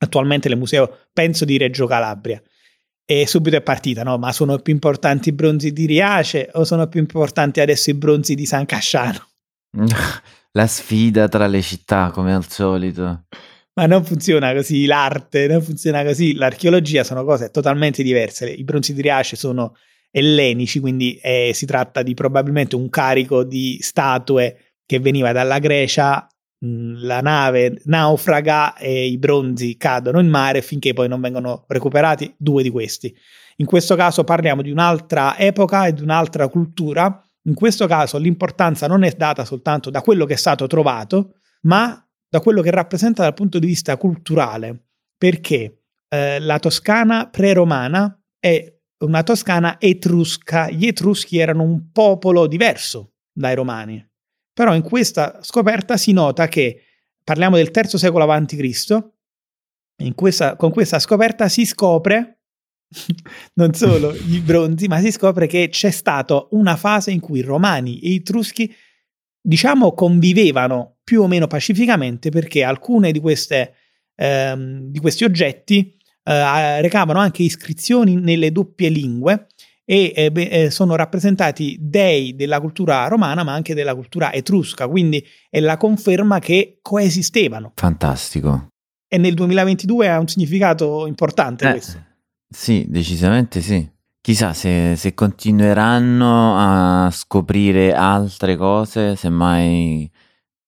attualmente 0.01 0.49
nel 0.49 0.57
museo, 0.57 1.07
penso 1.13 1.45
di 1.45 1.57
Reggio 1.57 1.85
Calabria. 1.85 2.41
E 3.05 3.27
subito 3.27 3.55
è 3.55 3.61
partita, 3.61 4.03
no? 4.03 4.17
Ma 4.17 4.31
sono 4.31 4.57
più 4.59 4.73
importanti 4.73 5.29
i 5.29 5.33
bronzi 5.33 5.73
di 5.73 5.85
Riace 5.85 6.49
o 6.53 6.63
sono 6.63 6.87
più 6.87 6.99
importanti 6.99 7.59
adesso 7.59 7.89
i 7.89 7.93
bronzi 7.93 8.35
di 8.35 8.45
San 8.45 8.65
Casciano? 8.65 9.27
La 10.53 10.67
sfida 10.67 11.29
tra 11.29 11.47
le 11.47 11.61
città, 11.61 12.11
come 12.11 12.33
al 12.33 12.45
solito. 12.49 13.25
Ma 13.73 13.85
non 13.85 14.03
funziona 14.03 14.53
così 14.53 14.85
l'arte, 14.85 15.47
non 15.47 15.61
funziona 15.61 16.03
così 16.03 16.33
l'archeologia, 16.33 17.05
sono 17.05 17.23
cose 17.23 17.51
totalmente 17.51 18.03
diverse. 18.03 18.49
I 18.49 18.63
bronzi 18.65 18.93
di 18.93 19.01
Riace 19.01 19.37
sono 19.37 19.75
ellenici, 20.11 20.81
quindi 20.81 21.15
eh, 21.21 21.51
si 21.53 21.65
tratta 21.65 22.03
di 22.03 22.13
probabilmente 22.13 22.75
un 22.75 22.89
carico 22.89 23.45
di 23.45 23.77
statue 23.81 24.73
che 24.85 24.99
veniva 24.99 25.31
dalla 25.31 25.59
Grecia 25.59 26.27
la 26.63 27.21
nave 27.21 27.81
naufraga 27.85 28.75
e 28.77 29.07
i 29.07 29.17
bronzi 29.17 29.77
cadono 29.77 30.19
in 30.19 30.27
mare 30.27 30.61
finché 30.61 30.93
poi 30.93 31.07
non 31.07 31.19
vengono 31.19 31.65
recuperati 31.67 32.33
due 32.37 32.61
di 32.61 32.69
questi. 32.69 33.15
In 33.57 33.65
questo 33.65 33.95
caso 33.95 34.23
parliamo 34.23 34.61
di 34.61 34.71
un'altra 34.71 35.37
epoca 35.37 35.87
e 35.87 35.93
di 35.93 36.01
un'altra 36.01 36.47
cultura. 36.49 37.23
In 37.43 37.55
questo 37.55 37.87
caso 37.87 38.17
l'importanza 38.17 38.87
non 38.87 39.03
è 39.03 39.11
data 39.11 39.43
soltanto 39.43 39.89
da 39.89 40.01
quello 40.01 40.25
che 40.25 40.33
è 40.33 40.37
stato 40.37 40.67
trovato, 40.67 41.35
ma 41.61 42.05
da 42.29 42.39
quello 42.39 42.61
che 42.61 42.71
rappresenta 42.71 43.23
dal 43.23 43.33
punto 43.33 43.59
di 43.59 43.65
vista 43.65 43.97
culturale, 43.97 44.85
perché 45.17 45.83
eh, 46.07 46.39
la 46.39 46.59
Toscana 46.59 47.27
pre-romana 47.27 48.19
è 48.39 48.71
una 48.99 49.23
Toscana 49.23 49.77
etrusca. 49.79 50.69
Gli 50.69 50.85
etruschi 50.85 51.39
erano 51.39 51.63
un 51.63 51.91
popolo 51.91 52.45
diverso 52.45 53.13
dai 53.33 53.55
romani 53.55 54.10
però 54.53 54.75
in 54.75 54.81
questa 54.81 55.39
scoperta 55.41 55.97
si 55.97 56.11
nota 56.11 56.47
che 56.47 56.81
parliamo 57.23 57.55
del 57.55 57.71
terzo 57.71 57.97
secolo 57.97 58.29
a.C. 58.29 59.09
Questa, 60.15 60.55
con 60.55 60.71
questa 60.71 60.99
scoperta 60.99 61.47
si 61.47 61.65
scopre 61.65 62.41
non 63.55 63.73
solo 63.73 64.13
i 64.13 64.39
bronzi, 64.43 64.87
ma 64.87 64.99
si 64.99 65.11
scopre 65.11 65.47
che 65.47 65.69
c'è 65.69 65.91
stata 65.91 66.47
una 66.51 66.75
fase 66.75 67.11
in 67.11 67.19
cui 67.19 67.39
i 67.39 67.43
romani 67.43 67.99
e 67.99 68.09
i 68.09 68.15
etruschi, 68.15 68.73
diciamo, 69.39 69.93
convivevano 69.93 70.97
più 71.03 71.21
o 71.21 71.27
meno 71.27 71.47
pacificamente 71.47 72.29
perché 72.29 72.63
alcune 72.63 73.11
di, 73.11 73.19
queste, 73.19 73.73
ehm, 74.15 74.89
di 74.89 74.99
questi 74.99 75.23
oggetti 75.23 75.97
eh, 76.23 76.81
recavano 76.81 77.19
anche 77.19 77.43
iscrizioni 77.43 78.15
nelle 78.15 78.51
doppie 78.51 78.89
lingue 78.89 79.47
e 79.85 80.13
eh, 80.15 80.31
beh, 80.31 80.47
eh, 80.47 80.71
sono 80.71 80.95
rappresentati 80.95 81.77
dei 81.79 82.35
della 82.35 82.59
cultura 82.59 83.07
romana 83.07 83.43
ma 83.43 83.53
anche 83.53 83.73
della 83.73 83.95
cultura 83.95 84.31
etrusca, 84.31 84.87
quindi 84.87 85.25
è 85.49 85.59
la 85.59 85.77
conferma 85.77 86.39
che 86.39 86.79
coesistevano. 86.81 87.73
Fantastico. 87.75 88.67
E 89.07 89.17
nel 89.17 89.33
2022 89.33 90.09
ha 90.09 90.19
un 90.19 90.27
significato 90.27 91.05
importante 91.05 91.67
eh, 91.67 91.71
questo. 91.71 92.05
Sì, 92.47 92.85
decisamente 92.87 93.61
sì. 93.61 93.89
Chissà 94.21 94.53
se, 94.53 94.95
se, 94.95 95.15
continueranno 95.15 96.55
a 96.55 97.09
scoprire 97.11 97.93
altre 97.93 98.55
cose, 98.55 99.15
semmai 99.15 100.09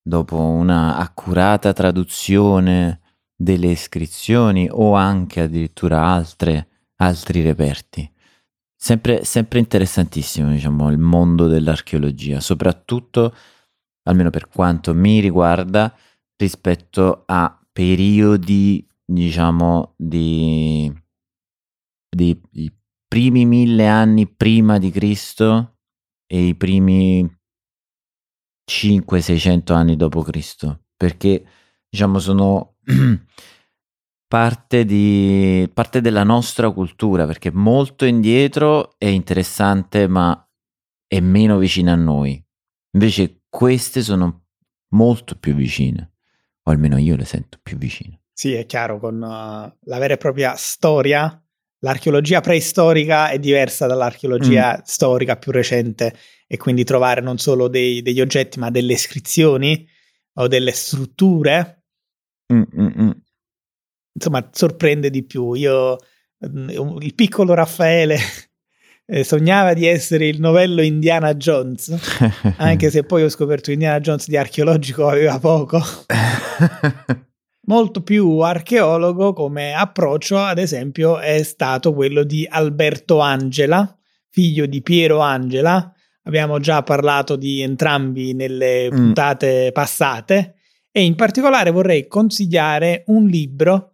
dopo 0.01 0.39
una 0.39 0.98
accurata 0.98 1.72
traduzione 1.72 3.00
delle 3.36 3.67
iscrizioni 3.67 4.67
o 4.72 4.96
anche 4.96 5.41
addirittura 5.41 6.03
altre, 6.03 6.67
altri 6.96 7.41
reperti. 7.41 8.12
Sempre, 8.84 9.24
sempre 9.24 9.60
interessantissimo, 9.60 10.50
diciamo, 10.50 10.92
il 10.92 10.98
mondo 10.98 11.48
dell'archeologia, 11.48 12.42
soprattutto, 12.42 13.34
almeno 14.10 14.30
per 14.30 14.50
quanto 14.50 14.94
mi 14.94 15.22
riguarda, 15.22 15.98
rispetto 16.36 17.24
a 17.25 17.66
periodi, 17.72 18.86
diciamo, 19.06 19.94
di, 19.96 20.94
di 22.10 22.42
i 22.56 22.74
primi 23.08 23.46
mille 23.46 23.88
anni 23.88 24.28
prima 24.28 24.78
di 24.80 24.92
Cristo 24.92 25.78
e 26.28 26.48
i 26.48 26.56
primi 26.56 27.25
500-600 28.70 29.72
anni 29.72 29.96
dopo 29.96 30.22
Cristo, 30.24 30.88
perché, 30.98 31.48
diciamo, 31.90 32.20
sono 32.20 32.75
parte, 34.34 34.84
di, 34.84 35.70
parte 35.72 36.02
della 36.02 36.24
nostra 36.24 36.72
cultura, 36.72 37.28
perché 37.28 37.52
molto 37.52 38.04
indietro 38.04 38.96
è 38.98 39.06
interessante, 39.06 40.08
ma 40.08 40.50
è 41.06 41.20
meno 41.20 41.60
vicina 41.60 41.92
a 41.92 41.98
noi. 41.98 42.44
Invece 42.94 43.44
queste 43.48 44.02
sono 44.02 44.46
molto 44.96 45.36
più 45.36 45.54
vicine, 45.54 46.13
o 46.63 46.72
almeno 46.72 46.98
io 46.98 47.16
le 47.16 47.25
sento 47.25 47.60
più 47.62 47.78
vicine. 47.78 48.24
Sì, 48.34 48.54
è 48.54 48.66
chiaro, 48.66 48.98
con 49.00 49.18
uh, 49.18 49.72
la 49.82 49.98
vera 50.00 50.16
e 50.16 50.18
propria 50.18 50.56
storia, 50.56 51.40
l'archeologia 51.82 52.42
preistorica 52.42 53.30
è 53.30 53.38
diversa 53.38 53.86
dall'archeologia 53.86 54.78
mm. 54.80 54.82
storica 54.84 55.38
più 55.38 55.52
recente 55.52 56.12
e 56.48 56.58
quindi 56.58 56.84
trovare 56.84 57.22
non 57.22 57.38
solo 57.38 57.68
dei, 57.68 58.02
degli 58.02 58.20
oggetti 58.20 58.58
ma 58.58 58.72
delle 58.72 58.94
iscrizioni 58.94 59.88
o 60.40 60.48
delle 60.48 60.72
strutture, 60.72 61.84
Mm-mm. 62.52 63.23
Insomma, 64.13 64.48
sorprende 64.51 65.10
di 65.10 65.24
più. 65.24 65.53
Io, 65.53 65.98
mm, 66.48 66.70
il 67.01 67.13
piccolo 67.15 67.53
Raffaele 67.53 68.17
eh, 69.05 69.24
sognava 69.24 69.74
di 69.74 69.86
essere 69.86 70.27
il 70.27 70.39
novello 70.39 70.82
Indiana 70.82 71.34
Jones, 71.36 71.96
anche 72.58 72.89
se 72.89 73.03
poi 73.03 73.24
ho 73.24 73.29
scoperto 73.29 73.65
che 73.65 73.74
Indiana 73.74 74.00
Jones 74.00 74.27
di 74.27 74.38
archeologico 74.38 75.08
aveva 75.08 75.39
poco. 75.39 75.82
Molto 77.65 78.01
più 78.01 78.39
archeologo 78.39 79.32
come 79.32 79.74
approccio, 79.74 80.38
ad 80.38 80.58
esempio, 80.58 81.20
è 81.20 81.41
stato 81.43 81.93
quello 81.93 82.24
di 82.24 82.46
Alberto 82.50 83.20
Angela, 83.20 83.98
figlio 84.29 84.65
di 84.65 84.82
Piero 84.82 85.20
Angela. 85.20 85.93
Abbiamo 86.24 86.60
già 86.60 86.84
parlato 86.84 87.38
di 87.38 87.62
entrambi 87.62 88.34
nelle 88.34 88.89
Mm. 88.91 88.96
puntate 88.96 89.72
passate 89.72 90.55
e 90.91 91.03
in 91.03 91.15
particolare 91.15 91.72
vorrei 91.72 92.08
consigliare 92.08 93.03
un 93.08 93.27
libro 93.27 93.92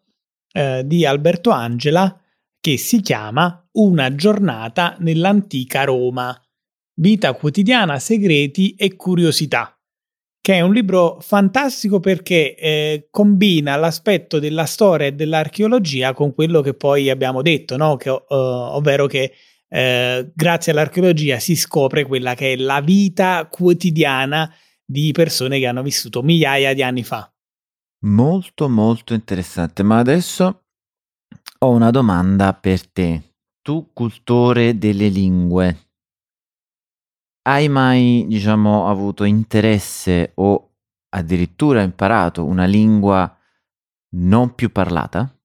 eh, 0.51 0.83
di 0.85 1.05
Alberto 1.05 1.49
Angela 1.51 2.19
che 2.59 2.77
si 2.77 3.01
chiama 3.01 3.67
Una 3.73 4.13
giornata 4.15 4.95
nell'antica 4.99 5.83
Roma. 5.83 6.37
Vita 6.95 7.33
quotidiana, 7.33 7.97
segreti 7.99 8.73
e 8.73 8.95
curiosità 8.95 9.79
che 10.49 10.55
è 10.55 10.61
un 10.61 10.73
libro 10.73 11.19
fantastico 11.21 11.99
perché 11.99 12.55
eh, 12.55 13.07
combina 13.11 13.75
l'aspetto 13.75 14.39
della 14.39 14.65
storia 14.65 15.05
e 15.05 15.11
dell'archeologia 15.11 16.13
con 16.13 16.33
quello 16.33 16.61
che 16.61 16.73
poi 16.73 17.09
abbiamo 17.09 17.43
detto, 17.43 17.77
no? 17.77 17.97
che, 17.97 18.09
uh, 18.09 18.23
ovvero 18.27 19.05
che 19.05 19.33
eh, 19.67 20.31
grazie 20.33 20.71
all'archeologia 20.71 21.37
si 21.37 21.55
scopre 21.55 22.03
quella 22.05 22.33
che 22.33 22.53
è 22.53 22.55
la 22.55 22.81
vita 22.81 23.47
quotidiana 23.47 24.51
di 24.83 25.11
persone 25.11 25.59
che 25.59 25.67
hanno 25.67 25.83
vissuto 25.83 26.23
migliaia 26.23 26.73
di 26.73 26.81
anni 26.81 27.03
fa. 27.03 27.31
Molto 28.01 28.69
molto 28.69 29.13
interessante, 29.13 29.83
ma 29.83 29.97
adesso 29.97 30.63
ho 31.59 31.69
una 31.69 31.91
domanda 31.91 32.53
per 32.53 32.87
te. 32.89 33.33
Tu, 33.61 33.89
cultore 33.91 34.77
delle 34.77 35.09
lingue, 35.09 35.89
hai 37.43 37.67
mai, 37.67 38.25
diciamo, 38.27 38.87
avuto 38.87 39.25
interesse 39.25 40.31
o 40.35 40.75
addirittura 41.09 41.81
imparato 41.81 42.45
una 42.45 42.65
lingua 42.65 43.37
non 44.11 44.55
più 44.55 44.71
parlata? 44.71 45.37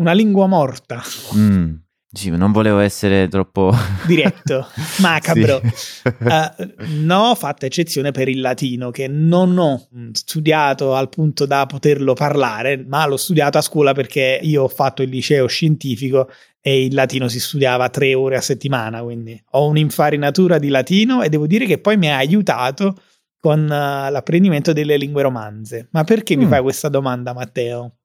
Una 0.00 0.12
lingua 0.12 0.46
morta, 0.46 1.02
Mm, 1.34 1.74
sì, 2.10 2.30
non 2.30 2.52
volevo 2.52 2.78
essere 2.78 3.28
troppo 3.28 3.72
diretto, 4.06 4.66
macabro. 5.00 5.60
Sì. 5.74 6.08
Eh, 6.26 6.74
no, 7.02 7.34
fatta 7.34 7.66
eccezione 7.66 8.10
per 8.12 8.28
il 8.28 8.40
latino, 8.40 8.90
che 8.90 9.08
non 9.08 9.56
ho 9.58 9.88
studiato 10.12 10.94
al 10.94 11.08
punto 11.08 11.44
da 11.46 11.66
poterlo 11.66 12.14
parlare, 12.14 12.82
ma 12.86 13.06
l'ho 13.06 13.16
studiato 13.16 13.58
a 13.58 13.62
scuola 13.62 13.92
perché 13.92 14.40
io 14.42 14.62
ho 14.64 14.68
fatto 14.68 15.02
il 15.02 15.10
liceo 15.10 15.46
scientifico 15.46 16.30
e 16.60 16.84
il 16.84 16.94
latino 16.94 17.28
si 17.28 17.40
studiava 17.40 17.88
tre 17.90 18.14
ore 18.14 18.36
a 18.36 18.40
settimana, 18.40 19.02
quindi 19.02 19.40
ho 19.52 19.66
un'infarinatura 19.68 20.58
di 20.58 20.68
latino 20.68 21.22
e 21.22 21.28
devo 21.28 21.46
dire 21.46 21.66
che 21.66 21.78
poi 21.78 21.96
mi 21.96 22.10
ha 22.10 22.16
aiutato 22.16 22.96
con 23.38 23.60
eh, 23.70 24.10
l'apprendimento 24.10 24.72
delle 24.72 24.96
lingue 24.96 25.22
romanze. 25.22 25.88
Ma 25.92 26.04
perché 26.04 26.36
mi 26.36 26.46
Mm. 26.46 26.48
fai 26.48 26.62
questa 26.62 26.88
domanda, 26.88 27.32
Matteo? 27.34 27.97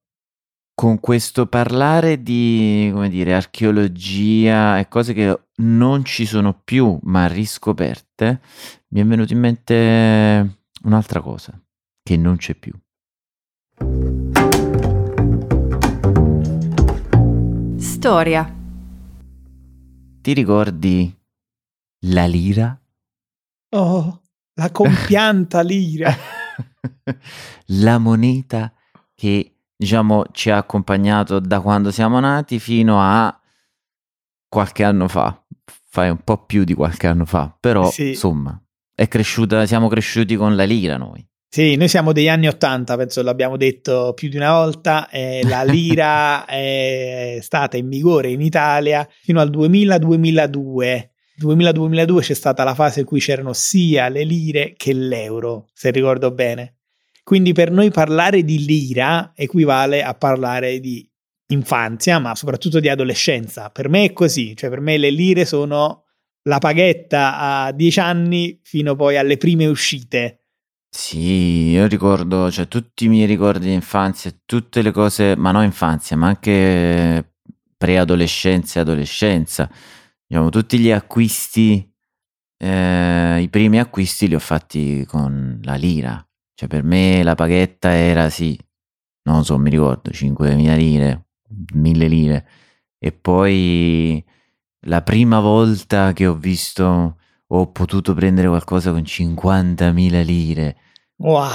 Con 0.75 0.99
questo 0.99 1.45
parlare 1.45 2.23
di, 2.23 2.89
come 2.91 3.09
dire, 3.09 3.33
archeologia 3.35 4.79
e 4.79 4.87
cose 4.87 5.13
che 5.13 5.39
non 5.57 6.03
ci 6.03 6.25
sono 6.25 6.59
più, 6.63 6.97
ma 7.03 7.27
riscoperte, 7.27 8.41
mi 8.89 9.01
è 9.01 9.05
venuto 9.05 9.33
in 9.33 9.39
mente 9.39 10.57
un'altra 10.83 11.21
cosa 11.21 11.59
che 12.01 12.17
non 12.17 12.37
c'è 12.37 12.55
più. 12.55 12.73
Storia. 17.77 18.61
Ti 20.21 20.33
ricordi 20.33 21.15
la 22.07 22.25
lira? 22.25 22.77
Oh, 23.69 24.21
la 24.55 24.71
compianta 24.71 25.61
lira. 25.61 26.13
la 27.67 27.97
moneta 27.97 28.73
che, 29.15 29.52
diciamo, 29.83 30.23
ci 30.31 30.49
ha 30.49 30.57
accompagnato 30.57 31.39
da 31.39 31.59
quando 31.59 31.91
siamo 31.91 32.19
nati 32.19 32.57
fino 32.59 32.99
a 33.01 33.37
qualche 34.47 34.83
anno 34.83 35.07
fa. 35.07 35.43
Fai 35.89 36.09
un 36.09 36.19
po' 36.23 36.45
più 36.45 36.63
di 36.63 36.73
qualche 36.73 37.07
anno 37.07 37.25
fa, 37.25 37.55
però 37.59 37.89
Sì. 37.91 38.09
insomma, 38.09 38.59
è 38.95 39.07
cresciuta, 39.07 39.65
siamo 39.65 39.87
cresciuti 39.89 40.35
con 40.35 40.55
la 40.55 40.63
lira 40.63 40.97
noi. 40.97 41.25
Sì, 41.49 41.75
noi 41.75 41.87
siamo 41.87 42.13
degli 42.13 42.29
anni 42.29 42.47
Ottanta, 42.47 42.95
penso 42.97 43.21
l'abbiamo 43.21 43.57
detto 43.57 44.13
più 44.15 44.27
di 44.29 44.37
una 44.37 44.53
volta, 44.53 45.07
eh, 45.09 45.41
la 45.43 45.61
lira 45.63 46.45
è 46.45 47.37
stata 47.41 47.77
in 47.77 47.89
vigore 47.89 48.29
in 48.31 48.41
Italia 48.41 49.07
fino 49.21 49.39
al 49.39 49.51
2000-2002. 49.51 51.09
2000-2002 51.39 52.19
c'è 52.21 52.33
stata 52.33 52.63
la 52.63 52.73
fase 52.73 53.01
in 53.01 53.05
cui 53.05 53.19
c'erano 53.19 53.53
sia 53.53 54.07
le 54.07 54.23
lire 54.23 54.73
che 54.75 54.93
l'euro, 54.93 55.67
se 55.73 55.91
ricordo 55.91 56.31
bene. 56.31 56.77
Quindi 57.23 57.53
per 57.53 57.71
noi 57.71 57.89
parlare 57.89 58.43
di 58.43 58.65
lira 58.65 59.31
equivale 59.33 60.03
a 60.03 60.13
parlare 60.13 60.79
di 60.79 61.09
infanzia, 61.47 62.19
ma 62.19 62.35
soprattutto 62.35 62.79
di 62.79 62.89
adolescenza. 62.89 63.69
Per 63.69 63.87
me 63.87 64.05
è 64.05 64.13
così, 64.13 64.55
cioè 64.55 64.69
per 64.69 64.81
me 64.81 64.97
le 64.97 65.09
lire 65.09 65.45
sono 65.45 66.03
la 66.43 66.57
paghetta 66.57 67.37
a 67.37 67.71
10 67.71 67.99
anni 67.99 68.59
fino 68.63 68.95
poi 68.95 69.17
alle 69.17 69.37
prime 69.37 69.65
uscite. 69.67 70.39
Sì, 70.89 71.69
io 71.69 71.87
ricordo, 71.87 72.51
cioè 72.51 72.67
tutti 72.67 73.05
i 73.05 73.07
miei 73.07 73.25
ricordi 73.25 73.65
di 73.67 73.73
infanzia, 73.73 74.31
tutte 74.45 74.81
le 74.81 74.91
cose, 74.91 75.35
ma 75.35 75.51
non 75.51 75.63
infanzia, 75.63 76.15
ma 76.15 76.27
anche 76.27 77.35
preadolescenza 77.75 78.77
e 78.77 78.81
adolescenza, 78.83 79.69
diciamo, 80.27 80.49
tutti 80.49 80.77
gli 80.77 80.91
acquisti, 80.91 81.91
eh, 82.57 83.41
i 83.41 83.49
primi 83.49 83.79
acquisti 83.79 84.27
li 84.27 84.35
ho 84.35 84.39
fatti 84.39 85.03
con 85.07 85.59
la 85.63 85.73
lira, 85.73 86.23
cioè 86.55 86.67
per 86.67 86.83
me 86.83 87.23
la 87.23 87.35
paghetta 87.35 87.93
era 87.93 88.29
sì, 88.29 88.57
non 89.23 89.37
lo 89.37 89.43
so, 89.43 89.57
mi 89.57 89.69
ricordo, 89.69 90.11
5.000 90.11 90.75
lire, 90.75 91.25
1.000 91.75 92.07
lire, 92.07 92.47
e 92.97 93.11
poi 93.11 94.23
la 94.85 95.01
prima 95.01 95.39
volta 95.39 96.13
che 96.13 96.25
ho 96.27 96.35
visto 96.35 97.17
ho 97.45 97.71
potuto 97.71 98.13
prendere 98.13 98.47
qualcosa 98.47 98.91
con 98.91 99.01
50.000 99.01 100.23
lire, 100.23 100.77
Wow, 101.17 101.49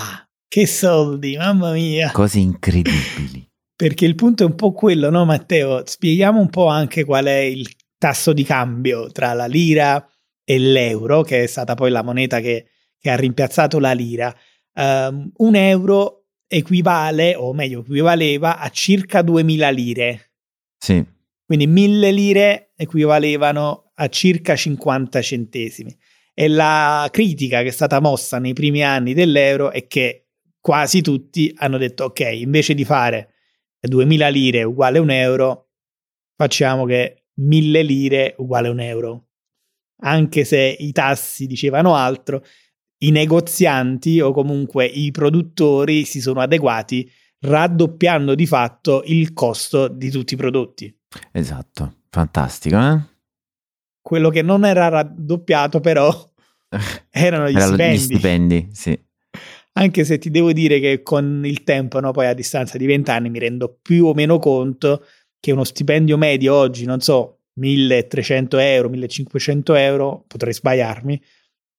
che 0.47 0.67
soldi, 0.67 1.37
mamma 1.37 1.73
mia! 1.73 2.11
cose 2.13 2.39
incredibili. 2.39 3.47
Perché 3.79 4.07
il 4.07 4.15
punto 4.15 4.43
è 4.43 4.47
un 4.47 4.55
po' 4.55 4.73
quello, 4.73 5.11
no, 5.11 5.25
Matteo? 5.25 5.83
Spieghiamo 5.85 6.41
un 6.41 6.49
po' 6.51 6.67
anche 6.67 7.05
qual 7.05 7.27
è 7.27 7.39
il 7.39 7.69
tasso 7.97 8.33
di 8.33 8.43
cambio 8.45 9.11
tra 9.13 9.35
la 9.35 9.47
lira 9.47 10.05
e 10.43 10.59
l'euro, 10.59 11.23
che 11.23 11.45
è 11.45 11.47
stata 11.47 11.75
poi 11.75 11.91
la 11.91 12.03
moneta 12.03 12.41
che, 12.41 12.71
che 12.99 13.11
ha 13.11 13.15
rimpiazzato 13.17 13.79
la 13.79 13.93
lira. 13.93 14.35
Um, 14.79 15.33
un 15.39 15.57
euro 15.57 16.27
equivale, 16.47 17.35
o 17.35 17.53
meglio, 17.53 17.81
equivaleva 17.81 18.59
a 18.59 18.69
circa 18.69 19.23
2000 19.23 19.71
lire. 19.71 20.33
Sì, 20.79 21.05
Quindi 21.45 21.67
1000 21.67 22.11
lire 22.13 22.73
equivalevano 22.77 23.91
a 23.95 24.09
circa 24.09 24.55
50 24.55 25.21
centesimi. 25.21 25.97
E 26.33 26.47
la 26.47 27.09
critica 27.11 27.63
che 27.63 27.69
è 27.69 27.73
stata 27.73 28.01
mossa 28.01 28.39
nei 28.39 28.53
primi 28.53 28.85
anni 28.85 29.15
dell'euro 29.15 29.73
è 29.73 29.89
che 29.89 30.29
quasi 30.61 31.01
tutti 31.01 31.53
hanno 31.57 31.79
detto: 31.79 32.05
ok, 32.05 32.21
invece 32.21 32.75
di 32.75 32.85
fare 32.85 33.35
2000 33.81 34.29
lire 34.29 34.63
uguale 34.63 35.01
un 35.01 35.11
euro, 35.11 35.71
facciamo 36.37 36.85
che 36.85 37.25
1000 37.35 37.83
lire 37.83 38.35
uguale 38.39 38.69
un 38.69 38.79
euro. 38.79 39.27
Anche 40.03 40.45
se 40.45 40.77
i 40.79 40.93
tassi 40.93 41.47
dicevano 41.47 41.97
altro, 41.97 42.45
i 42.99 43.11
negozianti 43.11 44.21
o 44.21 44.33
comunque 44.33 44.85
i 44.85 45.11
produttori 45.11 46.05
si 46.05 46.21
sono 46.21 46.41
adeguati 46.41 47.11
raddoppiando 47.41 48.35
di 48.35 48.47
fatto 48.47 49.03
il 49.07 49.33
costo 49.33 49.89
di 49.89 50.11
tutti 50.11 50.35
i 50.35 50.37
prodotti. 50.37 50.93
esatto, 51.33 51.95
fantastico, 52.11 52.77
eh? 52.79 53.01
Quello 54.01 54.31
che 54.31 54.43
non 54.43 54.65
era 54.65 54.89
raddoppiato, 54.89 55.81
però, 55.81 56.09
erano 57.11 57.49
gli 57.51 57.55
Erano 57.57 57.67
stipendi. 57.75 57.97
gli 57.97 57.99
stipendi, 57.99 58.69
sì. 58.73 59.07
Anche 59.75 60.05
se 60.05 60.19
ti 60.19 60.31
devo 60.31 60.53
dire 60.53 60.81
che 60.81 61.03
con 61.03 61.43
il 61.45 61.63
tempo, 61.63 62.01
no, 62.01 62.11
poi 62.11 62.27
a 62.27 62.35
distanza 62.35 62.79
di 62.79 62.87
vent'anni, 62.87 63.31
mi 63.31 63.39
rendo 63.39 63.79
più 63.81 64.07
o 64.07 64.15
meno 64.15 64.39
conto 64.41 65.05
che 65.39 65.53
uno 65.53 65.63
stipendio 65.63 66.17
medio 66.17 66.55
oggi, 66.55 66.85
non 66.85 67.01
so, 67.01 67.43
1300 67.55 68.59
euro, 68.59 68.89
1500 68.89 69.75
euro, 69.75 70.25
potrei 70.27 70.53
sbagliarmi, 70.53 71.23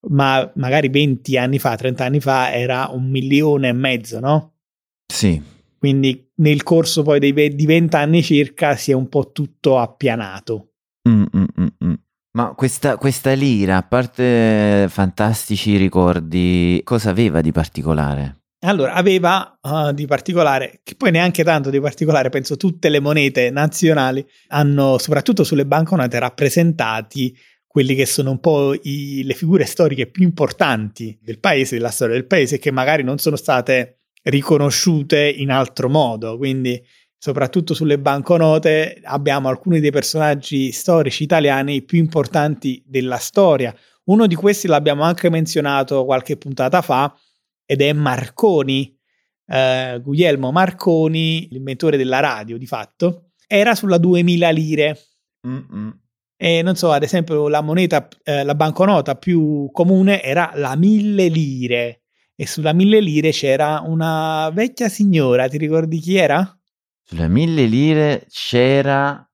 ma 0.07 0.49
magari 0.55 0.89
20 0.89 1.38
anni 1.38 1.59
fa, 1.59 1.75
30 1.75 2.05
anni 2.05 2.19
fa 2.19 2.53
era 2.53 2.89
un 2.91 3.09
milione 3.09 3.69
e 3.69 3.73
mezzo, 3.73 4.19
no? 4.19 4.53
Sì, 5.12 5.41
Quindi 5.77 6.31
nel 6.35 6.63
corso 6.63 7.03
poi 7.03 7.19
dei 7.19 7.55
di 7.55 7.65
20 7.65 7.95
anni 7.95 8.21
circa 8.21 8.75
si 8.75 8.91
è 8.91 8.93
un 8.93 9.09
po' 9.09 9.31
tutto 9.31 9.79
appianato. 9.79 10.73
Mm, 11.09 11.23
mm, 11.35 11.43
mm, 11.62 11.67
mm. 11.85 11.93
Ma 12.31 12.53
questa, 12.53 12.97
questa 12.97 13.33
lira, 13.33 13.77
a 13.77 13.83
parte 13.83 14.85
fantastici 14.89 15.77
ricordi, 15.77 16.79
cosa 16.83 17.09
aveva 17.09 17.41
di 17.41 17.51
particolare? 17.51 18.39
Allora, 18.62 18.93
aveva 18.93 19.57
uh, 19.62 19.91
di 19.93 20.05
particolare, 20.05 20.81
che 20.83 20.95
poi 20.95 21.12
neanche 21.12 21.43
tanto 21.43 21.69
di 21.69 21.79
particolare, 21.79 22.29
penso 22.29 22.57
tutte 22.57 22.89
le 22.89 22.99
monete 22.99 23.49
nazionali 23.51 24.25
hanno, 24.49 24.97
soprattutto 24.97 25.43
sulle 25.43 25.65
banconote, 25.65 26.19
rappresentati 26.19 27.35
quelli 27.71 27.93
che 27.93 28.08
sono 28.08 28.32
un 28.32 28.39
po' 28.39 28.73
i, 28.73 29.21
le 29.23 29.36
figure 29.36 29.63
storiche 29.65 30.08
più 30.08 30.23
importanti 30.23 31.15
del 31.21 31.39
paese, 31.39 31.75
della 31.75 31.91
storia 31.91 32.15
del 32.15 32.25
paese, 32.25 32.58
che 32.58 32.71
magari 32.71 33.03
non 33.03 33.19
sono 33.19 33.36
state 33.36 34.05
riconosciute 34.23 35.29
in 35.29 35.51
altro 35.51 35.88
modo. 35.88 36.36
Quindi, 36.36 36.84
soprattutto 37.15 37.75
sulle 37.75 37.99
banconote, 37.99 38.99
abbiamo 39.03 39.49
alcuni 39.49 39.79
dei 39.79 39.91
personaggi 39.91 40.71
storici 40.71 41.21
italiani 41.21 41.84
più 41.84 41.99
importanti 41.99 42.82
della 42.88 43.17
storia. 43.17 43.71
Uno 44.05 44.25
di 44.25 44.34
questi 44.34 44.67
l'abbiamo 44.67 45.03
anche 45.03 45.29
menzionato 45.29 46.05
qualche 46.05 46.38
puntata 46.38 46.82
fa, 46.82 47.15
ed 47.67 47.82
è 47.82 47.93
Marconi, 47.93 48.97
eh, 49.45 49.99
Guglielmo 50.01 50.51
Marconi, 50.51 51.47
l'inventore 51.51 51.97
della 51.97 52.19
radio 52.19 52.58
di 52.58 52.65
fatto, 52.65 53.34
era 53.45 53.75
sulla 53.75 53.99
2000 53.99 54.49
lire. 54.49 54.99
Mm-mm. 55.47 56.09
E 56.41 56.62
non 56.62 56.75
so, 56.75 56.89
ad 56.91 57.04
esempio, 57.04 57.49
la 57.49 57.60
moneta, 57.60 58.08
eh, 58.23 58.45
la 58.45 58.56
banconota 58.56 59.15
più 59.15 59.69
comune 59.73 60.23
era 60.23 60.52
la 60.56 60.73
1000 60.78 61.28
lire. 61.28 62.04
E 62.34 62.47
sulla 62.47 62.71
1000 62.71 63.02
lire 63.02 63.32
c'era 63.32 63.84
una 63.86 64.49
vecchia 64.54 64.88
signora, 64.88 65.49
ti 65.49 65.58
ricordi 65.58 65.99
chi 65.99 66.15
era? 66.15 66.58
Sulle 67.04 67.28
1000 67.28 67.65
lire 67.65 68.25
c'era 68.30 69.30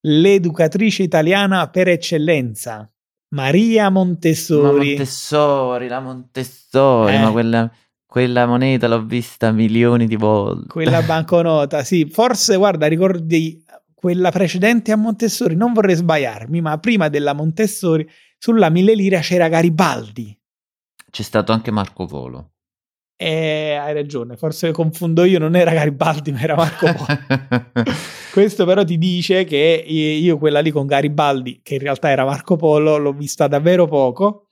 l'educatrice 0.00 1.04
italiana 1.04 1.70
per 1.70 1.86
eccellenza. 1.86 2.90
Maria 3.28 3.88
Montessori. 3.90 4.72
Ma 4.72 4.84
Montessori, 4.84 5.86
la 5.86 6.00
Montessori, 6.00 7.14
eh. 7.14 7.18
ma 7.18 7.30
quella, 7.30 7.70
quella, 8.04 8.46
moneta 8.46 8.88
l'ho 8.88 9.04
vista 9.04 9.52
milioni 9.52 10.08
di 10.08 10.16
volte. 10.16 10.66
Quella 10.66 11.02
banconota, 11.06 11.84
sì. 11.84 12.08
Forse, 12.10 12.56
guarda, 12.56 12.88
ricordi 12.88 13.63
quella 14.04 14.30
precedente 14.30 14.92
a 14.92 14.96
Montessori, 14.96 15.56
non 15.56 15.72
vorrei 15.72 15.94
sbagliarmi, 15.94 16.60
ma 16.60 16.76
prima 16.76 17.08
della 17.08 17.32
Montessori, 17.32 18.06
sulla 18.36 18.68
mille 18.68 18.94
lire 18.94 19.18
c'era 19.20 19.48
Garibaldi. 19.48 20.38
C'è 21.10 21.22
stato 21.22 21.52
anche 21.52 21.70
Marco 21.70 22.04
Polo. 22.04 22.50
Eh, 23.16 23.78
hai 23.80 23.94
ragione, 23.94 24.36
forse 24.36 24.72
confondo 24.72 25.24
io, 25.24 25.38
non 25.38 25.56
era 25.56 25.72
Garibaldi, 25.72 26.32
ma 26.32 26.40
era 26.42 26.54
Marco 26.54 26.84
Polo. 26.92 27.86
Questo 28.30 28.66
però 28.66 28.84
ti 28.84 28.98
dice 28.98 29.44
che 29.44 29.82
io 29.86 30.36
quella 30.36 30.60
lì 30.60 30.70
con 30.70 30.84
Garibaldi, 30.84 31.60
che 31.62 31.76
in 31.76 31.80
realtà 31.80 32.10
era 32.10 32.26
Marco 32.26 32.56
Polo, 32.56 32.98
l'ho 32.98 33.14
vista 33.14 33.46
davvero 33.48 33.86
poco, 33.86 34.50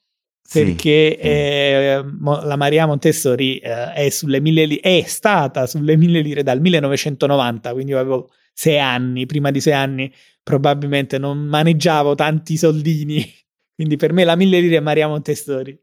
perché 0.50 1.18
sì, 1.20 1.28
eh, 1.28 2.02
la 2.22 2.56
Maria 2.56 2.86
Montessori 2.86 3.58
eh, 3.58 3.92
è, 3.92 4.08
sulle 4.08 4.40
mille 4.40 4.64
li- 4.64 4.80
è 4.80 5.02
stata 5.06 5.66
sulle 5.66 5.98
mille 5.98 6.22
lire 6.22 6.42
dal 6.42 6.62
1990, 6.62 7.70
quindi 7.74 7.92
avevo 7.92 8.30
sei 8.52 8.78
anni, 8.78 9.26
prima 9.26 9.50
di 9.50 9.60
sei 9.60 9.72
anni 9.72 10.12
probabilmente 10.42 11.18
non 11.18 11.38
maneggiavo 11.38 12.14
tanti 12.14 12.56
soldini, 12.56 13.24
quindi 13.74 13.96
per 13.96 14.12
me 14.12 14.24
la 14.24 14.36
mille 14.36 14.60
lire 14.60 14.76
è 14.76 14.80
Maria 14.80 15.08
Montessori. 15.08 15.78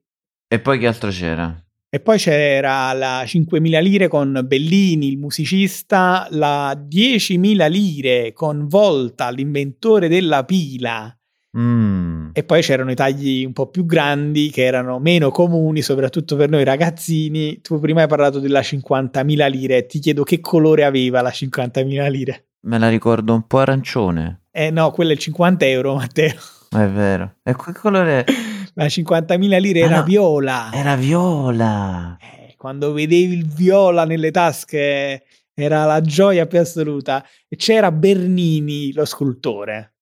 E 0.47 0.59
poi 0.59 0.79
che 0.79 0.87
altro 0.87 1.09
c'era? 1.09 1.63
E 1.91 1.99
poi 1.99 2.19
c'era 2.19 2.93
la 2.93 3.23
5.000 3.23 3.81
lire 3.81 4.07
con 4.07 4.43
Bellini, 4.45 5.07
il 5.07 5.17
musicista, 5.17 6.27
la 6.31 6.71
10.000 6.73 7.67
lire 7.67 8.31
con 8.31 8.67
Volta, 8.67 9.31
l'inventore 9.31 10.07
della 10.07 10.45
pila. 10.45 11.11
Mm. 11.57 12.29
E 12.33 12.43
poi 12.43 12.61
c'erano 12.61 12.91
i 12.91 12.95
tagli 12.95 13.43
un 13.43 13.53
po' 13.53 13.69
più 13.69 13.85
grandi 13.87 14.51
che 14.51 14.65
erano 14.65 14.99
meno 14.99 15.31
comuni, 15.31 15.81
soprattutto 15.81 16.35
per 16.35 16.49
noi 16.49 16.63
ragazzini. 16.63 17.59
Tu 17.61 17.79
prima 17.79 18.03
hai 18.03 18.07
parlato 18.07 18.39
della 18.39 18.59
50.000 18.59 19.49
lire, 19.49 19.85
ti 19.87 19.97
chiedo 19.97 20.21
che 20.21 20.39
colore 20.41 20.83
aveva 20.83 21.21
la 21.21 21.31
50.000 21.31 22.11
lire. 22.11 22.48
Me 22.61 22.77
la 22.77 22.89
ricordo 22.89 23.33
un 23.33 23.47
po' 23.47 23.59
arancione. 23.59 24.41
Eh 24.51 24.69
no, 24.71 24.91
quello 24.91 25.11
è 25.11 25.13
il 25.13 25.19
50 25.19 25.65
euro, 25.65 25.95
Matteo. 25.95 26.33
È 26.69 26.87
vero. 26.87 27.35
E 27.43 27.55
quel 27.55 27.75
colore... 27.75 28.25
La 28.75 28.85
50.000 28.85 29.59
lire 29.59 29.81
ah, 29.81 29.85
era 29.85 29.97
no, 29.97 30.03
viola. 30.03 30.69
Era 30.71 30.95
viola. 30.95 32.17
Eh, 32.21 32.53
quando 32.55 32.93
vedevi 32.93 33.33
il 33.33 33.45
viola 33.45 34.05
nelle 34.05 34.31
tasche 34.31 35.23
era 35.53 35.83
la 35.83 35.99
gioia 35.99 36.45
più 36.45 36.59
assoluta. 36.59 37.25
E 37.49 37.57
c'era 37.57 37.91
Bernini, 37.91 38.93
lo 38.93 39.03
scultore. 39.03 39.95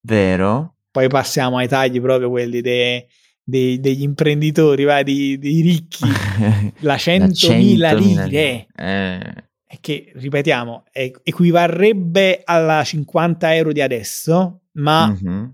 Vero? 0.00 0.78
Poi 0.90 1.06
passiamo 1.08 1.58
ai 1.58 1.68
tagli 1.68 2.00
proprio 2.00 2.28
quelli 2.28 2.60
dei, 2.62 3.06
dei, 3.44 3.78
degli 3.78 4.02
imprenditori, 4.02 4.82
va, 4.82 5.04
dei, 5.04 5.38
dei 5.38 5.60
ricchi. 5.60 6.06
la 6.80 6.96
100.000 6.96 7.96
lire. 7.96 8.66
Eh. 8.74 9.45
Che, 9.80 10.12
ripetiamo, 10.14 10.84
equivarrebbe 10.92 12.42
alla 12.44 12.84
50 12.84 13.54
euro 13.54 13.72
di 13.72 13.80
adesso, 13.80 14.60
ma 14.72 15.08
mm-hmm 15.08 15.44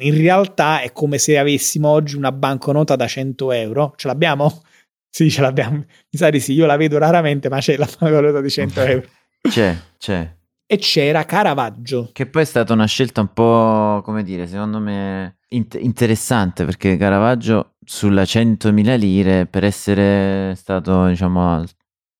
in 0.00 0.16
realtà 0.16 0.80
è 0.80 0.92
come 0.92 1.18
se 1.18 1.38
avessimo 1.38 1.88
oggi 1.88 2.16
una 2.16 2.32
banconota 2.32 2.94
da 2.96 3.06
100 3.06 3.52
euro. 3.52 3.94
Ce 3.96 4.06
l'abbiamo? 4.06 4.62
Sì, 5.10 5.30
ce 5.30 5.40
l'abbiamo. 5.40 5.76
Mi 5.78 6.18
sa 6.18 6.28
di 6.28 6.38
sì, 6.38 6.52
io 6.52 6.66
la 6.66 6.76
vedo 6.76 6.98
raramente, 6.98 7.48
ma 7.48 7.58
c'è 7.60 7.78
la 7.78 7.88
banconota 7.98 8.42
di 8.42 8.50
100 8.50 8.80
euro. 8.82 9.06
C'è, 9.40 9.74
c'è. 9.96 10.36
E 10.66 10.76
c'era 10.76 11.24
Caravaggio. 11.24 12.10
Che 12.12 12.26
poi 12.26 12.42
è 12.42 12.44
stata 12.44 12.74
una 12.74 12.84
scelta 12.84 13.22
un 13.22 13.32
po', 13.32 14.02
come 14.04 14.22
dire, 14.22 14.46
secondo 14.46 14.78
me 14.78 15.38
int- 15.48 15.78
interessante, 15.80 16.66
perché 16.66 16.98
Caravaggio 16.98 17.76
sulla 17.82 18.22
100.000 18.22 18.98
lire, 18.98 19.46
per 19.46 19.64
essere 19.64 20.54
stato, 20.54 21.06
diciamo, 21.06 21.64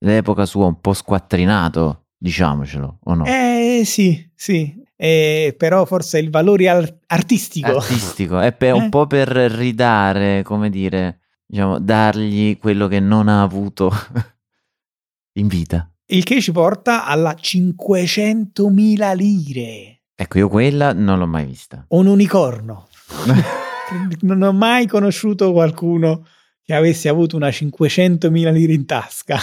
all'epoca 0.01 0.47
sua 0.47 0.67
un 0.67 0.81
po' 0.81 0.93
squattrinato, 0.93 2.07
diciamocelo, 2.17 2.99
o 3.05 3.15
no? 3.15 3.25
Eh 3.25 3.83
sì, 3.85 4.31
sì 4.35 4.87
eh, 5.01 5.55
però 5.57 5.85
forse 5.85 6.19
il 6.19 6.29
valore 6.29 6.69
al- 6.69 6.99
artistico. 7.07 7.77
Artistico, 7.77 8.41
è 8.41 8.53
per, 8.53 8.71
eh? 8.71 8.73
un 8.73 8.89
po' 8.89 9.07
per 9.07 9.29
ridare, 9.29 10.43
come 10.43 10.71
dire, 10.71 11.21
diciamo, 11.47 11.79
dargli 11.79 12.59
quello 12.59 12.89
che 12.89 12.99
non 12.99 13.29
ha 13.29 13.43
avuto 13.43 13.93
in 15.39 15.47
vita. 15.47 15.89
Il 16.07 16.25
che 16.25 16.41
ci 16.41 16.51
porta 16.51 17.05
alla 17.05 17.37
500.000 17.41 19.15
lire. 19.15 20.01
Ecco, 20.17 20.39
io 20.39 20.49
quella 20.49 20.93
non 20.93 21.21
l'ho 21.21 21.29
mai 21.29 21.47
vista. 21.47 21.85
Un 21.91 22.07
unicorno. 22.09 22.89
non 24.23 24.43
ho 24.43 24.53
mai 24.53 24.89
conosciuto 24.89 25.53
qualcuno 25.53 26.27
che 26.65 26.75
avesse 26.75 27.09
avuto 27.09 27.37
una 27.37 27.51
500.000 27.51 28.53
lire 28.53 28.73
in 28.73 28.85
tasca. 28.85 29.39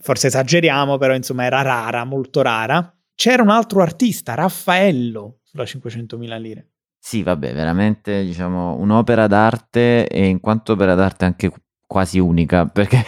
Forse 0.00 0.26
esageriamo, 0.26 0.98
però 0.98 1.14
insomma 1.14 1.44
era 1.44 1.62
rara, 1.62 2.04
molto 2.04 2.42
rara. 2.42 2.92
C'era 3.14 3.42
un 3.42 3.50
altro 3.50 3.80
artista, 3.80 4.34
Raffaello, 4.34 5.40
sulla 5.42 5.64
500.000 5.64 6.40
lire. 6.40 6.70
Sì, 6.98 7.22
vabbè, 7.22 7.54
veramente 7.54 8.24
diciamo 8.24 8.76
un'opera 8.76 9.26
d'arte 9.28 10.08
e 10.08 10.26
in 10.26 10.40
quanto 10.40 10.72
opera 10.72 10.94
d'arte 10.94 11.24
anche 11.24 11.52
quasi 11.86 12.18
unica 12.18 12.66
perché, 12.68 13.04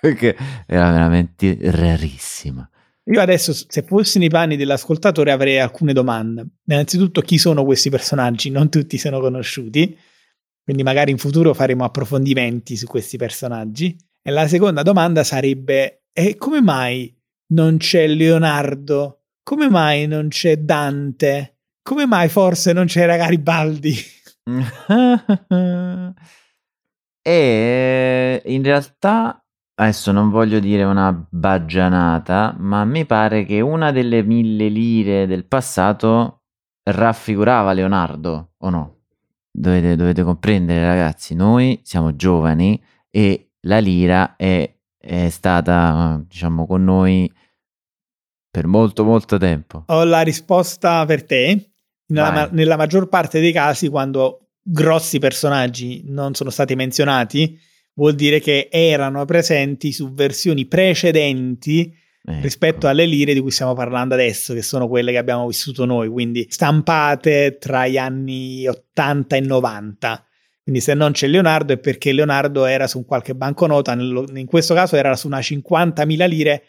perché 0.00 0.36
era 0.66 0.90
veramente 0.90 1.58
rarissima. 1.60 2.68
Io 3.04 3.20
adesso, 3.20 3.52
se 3.52 3.82
fossi 3.82 4.20
nei 4.20 4.28
panni 4.28 4.56
dell'ascoltatore, 4.56 5.32
avrei 5.32 5.58
alcune 5.58 5.92
domande. 5.92 6.46
Innanzitutto, 6.66 7.22
chi 7.22 7.38
sono 7.38 7.64
questi 7.64 7.90
personaggi? 7.90 8.50
Non 8.50 8.70
tutti 8.70 8.96
sono 8.98 9.18
conosciuti, 9.18 9.98
quindi 10.62 10.84
magari 10.84 11.10
in 11.10 11.18
futuro 11.18 11.52
faremo 11.52 11.82
approfondimenti 11.82 12.76
su 12.76 12.86
questi 12.86 13.16
personaggi. 13.16 13.96
E 14.22 14.30
la 14.30 14.46
seconda 14.48 14.82
domanda 14.82 15.24
sarebbe: 15.24 16.04
e 16.12 16.36
come 16.36 16.60
mai 16.60 17.16
non 17.52 17.78
c'è 17.78 18.06
Leonardo 18.06 19.20
come 19.50 19.68
mai 19.68 20.06
non 20.06 20.28
c'è 20.28 20.58
Dante? 20.58 21.56
Come 21.82 22.06
mai 22.06 22.28
forse 22.28 22.72
non 22.72 22.86
c'era 22.86 23.16
Garibaldi? 23.16 23.96
e 27.20 28.42
in 28.44 28.62
realtà 28.62 29.44
adesso 29.74 30.12
non 30.12 30.30
voglio 30.30 30.60
dire 30.60 30.84
una 30.84 31.12
baggianata, 31.12 32.54
ma 32.58 32.84
mi 32.84 33.04
pare 33.06 33.44
che 33.44 33.60
una 33.60 33.90
delle 33.90 34.22
mille 34.22 34.68
lire 34.68 35.26
del 35.26 35.46
passato 35.46 36.42
raffigurava 36.84 37.72
Leonardo, 37.72 38.52
o 38.58 38.70
no? 38.70 38.98
Dovete, 39.50 39.96
dovete 39.96 40.22
comprendere, 40.22 40.84
ragazzi, 40.84 41.34
noi 41.34 41.80
siamo 41.82 42.14
giovani 42.14 42.80
e 43.10 43.49
la 43.62 43.78
lira 43.78 44.36
è, 44.36 44.72
è 44.98 45.28
stata, 45.28 46.22
diciamo, 46.26 46.66
con 46.66 46.84
noi 46.84 47.30
per 48.50 48.66
molto, 48.66 49.04
molto 49.04 49.38
tempo. 49.38 49.84
Ho 49.86 50.04
la 50.04 50.22
risposta 50.22 51.04
per 51.06 51.24
te. 51.24 51.70
Nella, 52.06 52.32
ma- 52.32 52.48
nella 52.50 52.76
maggior 52.76 53.08
parte 53.08 53.38
dei 53.38 53.52
casi, 53.52 53.88
quando 53.88 54.48
grossi 54.62 55.18
personaggi 55.18 56.02
non 56.06 56.34
sono 56.34 56.50
stati 56.50 56.74
menzionati, 56.74 57.58
vuol 57.94 58.14
dire 58.14 58.40
che 58.40 58.68
erano 58.70 59.24
presenti 59.24 59.92
su 59.92 60.12
versioni 60.12 60.66
precedenti 60.66 61.94
ecco. 62.22 62.40
rispetto 62.40 62.88
alle 62.88 63.06
lire 63.06 63.32
di 63.32 63.40
cui 63.40 63.50
stiamo 63.52 63.74
parlando 63.74 64.14
adesso, 64.14 64.54
che 64.54 64.62
sono 64.62 64.88
quelle 64.88 65.12
che 65.12 65.18
abbiamo 65.18 65.46
vissuto 65.46 65.84
noi, 65.84 66.08
quindi 66.08 66.46
stampate 66.48 67.58
tra 67.58 67.86
gli 67.86 67.96
anni 67.96 68.66
80 68.66 69.36
e 69.36 69.40
90. 69.40 70.24
Quindi 70.70 70.86
se 70.86 70.94
non 70.94 71.10
c'è 71.10 71.26
Leonardo 71.26 71.72
è 71.72 71.78
perché 71.78 72.12
Leonardo 72.12 72.64
era 72.64 72.86
su 72.86 73.04
qualche 73.04 73.34
banconota, 73.34 73.90
in 73.94 74.46
questo 74.46 74.72
caso 74.72 74.94
era 74.94 75.16
su 75.16 75.26
una 75.26 75.40
50.000 75.40 76.28
lire 76.28 76.62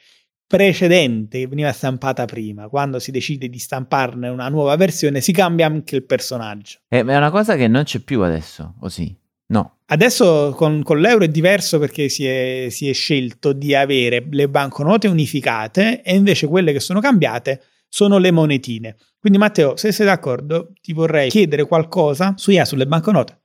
precedente 0.47 1.37
che 1.37 1.47
veniva 1.47 1.71
stampata 1.71 2.25
prima. 2.25 2.67
Quando 2.67 2.97
si 2.97 3.11
decide 3.11 3.47
di 3.47 3.59
stamparne 3.59 4.27
una 4.27 4.49
nuova 4.49 4.75
versione 4.75 5.21
si 5.21 5.31
cambia 5.31 5.67
anche 5.67 5.97
il 5.97 6.03
personaggio. 6.03 6.79
Eh, 6.87 7.03
ma 7.03 7.13
è 7.13 7.17
una 7.17 7.29
cosa 7.29 7.55
che 7.55 7.67
non 7.67 7.83
c'è 7.83 7.99
più 7.99 8.21
adesso, 8.21 8.73
o 8.79 8.89
sì? 8.89 9.15
No. 9.49 9.81
Adesso 9.85 10.51
con, 10.55 10.81
con 10.81 10.99
l'euro 10.99 11.25
è 11.25 11.27
diverso 11.27 11.77
perché 11.77 12.09
si 12.09 12.25
è, 12.25 12.69
si 12.71 12.89
è, 12.89 12.93
scelto 12.93 13.53
di 13.53 13.75
avere 13.75 14.25
le 14.31 14.49
banconote 14.49 15.09
unificate 15.09 16.01
e 16.01 16.15
invece 16.15 16.47
quelle 16.47 16.73
che 16.73 16.79
sono 16.79 16.99
cambiate 16.99 17.61
sono 17.87 18.17
le 18.17 18.31
monetine. 18.31 18.95
Quindi 19.19 19.37
Matteo, 19.37 19.75
se 19.75 19.91
sei 19.91 20.07
d'accordo, 20.07 20.73
ti 20.81 20.91
vorrei 20.91 21.29
chiedere 21.29 21.67
qualcosa 21.67 22.33
sia 22.35 22.65
sulle 22.65 22.87
banconote 22.87 23.40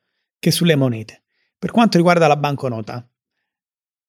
che 0.46 0.52
sulle 0.52 0.76
monete. 0.76 1.24
Per 1.58 1.72
quanto 1.72 1.96
riguarda 1.96 2.28
la 2.28 2.36
banconota, 2.36 3.04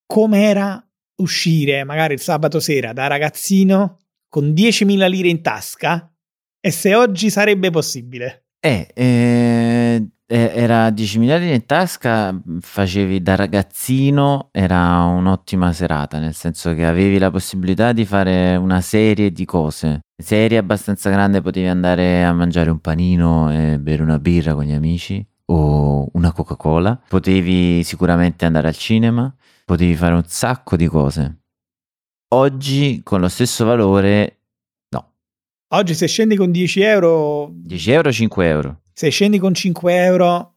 com'era 0.06 0.88
uscire 1.16 1.84
magari 1.84 2.14
il 2.14 2.20
sabato 2.20 2.60
sera 2.60 2.94
da 2.94 3.08
ragazzino 3.08 3.98
con 4.30 4.50
10.000 4.50 5.10
lire 5.10 5.30
in 5.30 5.42
tasca 5.42 6.14
e 6.60 6.70
se 6.70 6.94
oggi 6.94 7.32
sarebbe 7.32 7.72
possibile? 7.72 8.50
Eh, 8.60 8.88
eh 8.94 10.08
era 10.30 10.90
10.000 10.90 11.40
lire 11.40 11.56
in 11.56 11.66
tasca, 11.66 12.38
facevi 12.60 13.22
da 13.22 13.36
ragazzino, 13.36 14.50
era 14.52 15.04
un'ottima 15.06 15.72
serata, 15.72 16.20
nel 16.20 16.34
senso 16.34 16.74
che 16.74 16.86
avevi 16.86 17.18
la 17.18 17.32
possibilità 17.32 17.94
di 17.94 18.06
fare 18.06 18.58
una 18.58 18.82
serie 18.82 19.32
di 19.32 19.46
cose. 19.46 20.02
Serie 20.22 20.58
abbastanza 20.58 21.10
grande, 21.10 21.42
potevi 21.42 21.68
andare 21.68 22.26
a 22.26 22.34
mangiare 22.34 22.70
un 22.70 22.80
panino 22.80 23.52
e 23.52 23.80
bere 23.80 24.04
una 24.04 24.20
birra 24.20 24.54
con 24.54 24.66
gli 24.66 24.74
amici 24.74 25.26
o 25.50 26.10
una 26.14 26.32
Coca-Cola, 26.32 27.00
potevi 27.08 27.84
sicuramente 27.84 28.46
andare 28.46 28.68
al 28.68 28.76
cinema, 28.76 29.34
potevi 29.66 29.96
fare 29.96 30.14
un 30.14 30.24
sacco 30.26 30.76
di 30.76 30.88
cose. 30.88 31.40
Oggi 32.30 33.02
con 33.04 33.22
lo 33.22 33.30
stesso 33.30 33.66
valore, 33.66 34.40
no. 34.90 35.14
Oggi 35.70 35.94
se 35.94 36.08
scendi 36.08 36.36
con 36.36 36.52
10 36.52 36.82
euro... 36.82 37.50
10 37.54 37.92
euro, 37.92 38.12
5 38.12 38.48
euro. 38.48 38.82
Se 38.94 39.10
scendi 39.10 39.40
con 39.40 39.54
5 39.54 39.96
euro, 40.04 40.56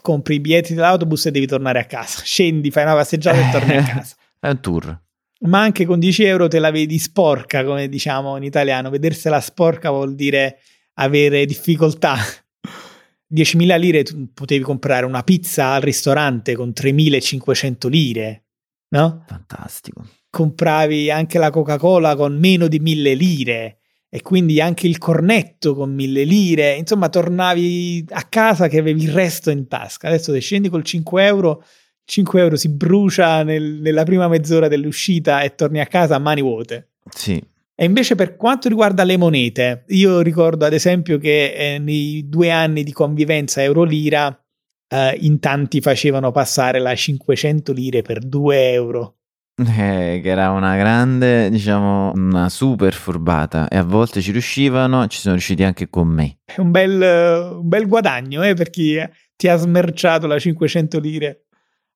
compri 0.00 0.36
i 0.36 0.40
biglietti 0.40 0.74
dell'autobus 0.74 1.26
e 1.26 1.30
devi 1.30 1.46
tornare 1.46 1.80
a 1.80 1.84
casa. 1.84 2.22
Scendi, 2.22 2.70
fai 2.70 2.84
una 2.84 2.94
passeggiata 2.94 3.48
e 3.48 3.50
torni 3.50 3.76
a 3.76 3.82
casa. 3.82 4.14
Fai 4.40 4.50
un 4.50 4.60
tour. 4.60 5.02
Ma 5.46 5.60
anche 5.60 5.84
con 5.84 5.98
10 5.98 6.24
euro 6.24 6.48
te 6.48 6.58
la 6.58 6.70
vedi 6.70 6.98
sporca, 6.98 7.64
come 7.64 7.88
diciamo 7.88 8.36
in 8.36 8.44
italiano. 8.44 8.88
Vedersela 8.88 9.40
sporca 9.40 9.90
vuol 9.90 10.14
dire 10.14 10.60
avere 10.94 11.44
difficoltà. 11.44 12.16
10.000 13.34 13.78
lire 13.78 14.02
tu 14.04 14.32
potevi 14.32 14.62
comprare 14.62 15.04
una 15.04 15.22
pizza 15.22 15.72
al 15.72 15.80
ristorante 15.80 16.54
con 16.54 16.68
3.500 16.70 17.88
lire, 17.88 18.44
no? 18.90 19.24
Fantastico. 19.26 20.06
Compravi 20.30 21.10
anche 21.10 21.38
la 21.38 21.50
Coca-Cola 21.50 22.16
con 22.16 22.38
meno 22.38 22.68
di 22.68 22.80
1.000 22.80 23.16
lire 23.16 23.78
e 24.14 24.22
quindi 24.22 24.60
anche 24.60 24.86
il 24.86 24.98
cornetto 24.98 25.74
con 25.74 25.92
mille 25.92 26.22
lire, 26.22 26.76
insomma 26.76 27.08
tornavi 27.08 28.06
a 28.10 28.22
casa 28.22 28.68
che 28.68 28.78
avevi 28.78 29.02
il 29.02 29.10
resto 29.10 29.50
in 29.50 29.66
tasca. 29.66 30.06
Adesso 30.06 30.32
se 30.32 30.38
scendi 30.38 30.68
col 30.68 30.84
5 30.84 31.24
euro, 31.24 31.64
5 32.04 32.40
euro 32.40 32.54
si 32.54 32.68
brucia 32.68 33.42
nel, 33.42 33.80
nella 33.80 34.04
prima 34.04 34.28
mezz'ora 34.28 34.68
dell'uscita 34.68 35.42
e 35.42 35.56
torni 35.56 35.80
a 35.80 35.86
casa 35.86 36.14
a 36.14 36.20
mani 36.20 36.42
vuote. 36.42 36.90
Sì. 37.10 37.44
E 37.76 37.84
invece 37.84 38.14
per 38.14 38.36
quanto 38.36 38.68
riguarda 38.68 39.02
le 39.02 39.16
monete, 39.16 39.84
io 39.88 40.20
ricordo 40.20 40.64
ad 40.64 40.72
esempio 40.72 41.18
che 41.18 41.52
eh, 41.54 41.78
nei 41.78 42.28
due 42.28 42.50
anni 42.50 42.84
di 42.84 42.92
convivenza 42.92 43.62
euro-lira 43.62 44.36
eh, 44.88 45.18
in 45.20 45.40
tanti 45.40 45.80
facevano 45.80 46.30
passare 46.30 46.78
la 46.78 46.94
500 46.94 47.72
lire 47.72 48.02
per 48.02 48.20
2 48.20 48.72
euro. 48.72 49.16
Eh, 49.56 50.20
che 50.20 50.28
era 50.28 50.50
una 50.50 50.76
grande, 50.76 51.48
diciamo, 51.48 52.12
una 52.14 52.48
super 52.48 52.92
furbata 52.92 53.68
e 53.68 53.76
a 53.76 53.84
volte 53.84 54.20
ci 54.20 54.32
riuscivano, 54.32 55.06
ci 55.06 55.18
sono 55.18 55.34
riusciti 55.34 55.62
anche 55.62 55.88
con 55.88 56.08
me. 56.08 56.38
È 56.44 56.60
un 56.60 56.70
bel, 56.72 57.58
un 57.60 57.68
bel 57.68 57.86
guadagno 57.86 58.42
eh, 58.42 58.54
per 58.54 58.70
chi 58.70 59.00
ti 59.36 59.48
ha 59.48 59.56
smerciato 59.56 60.26
la 60.26 60.38
500 60.38 60.98
lire 60.98 61.44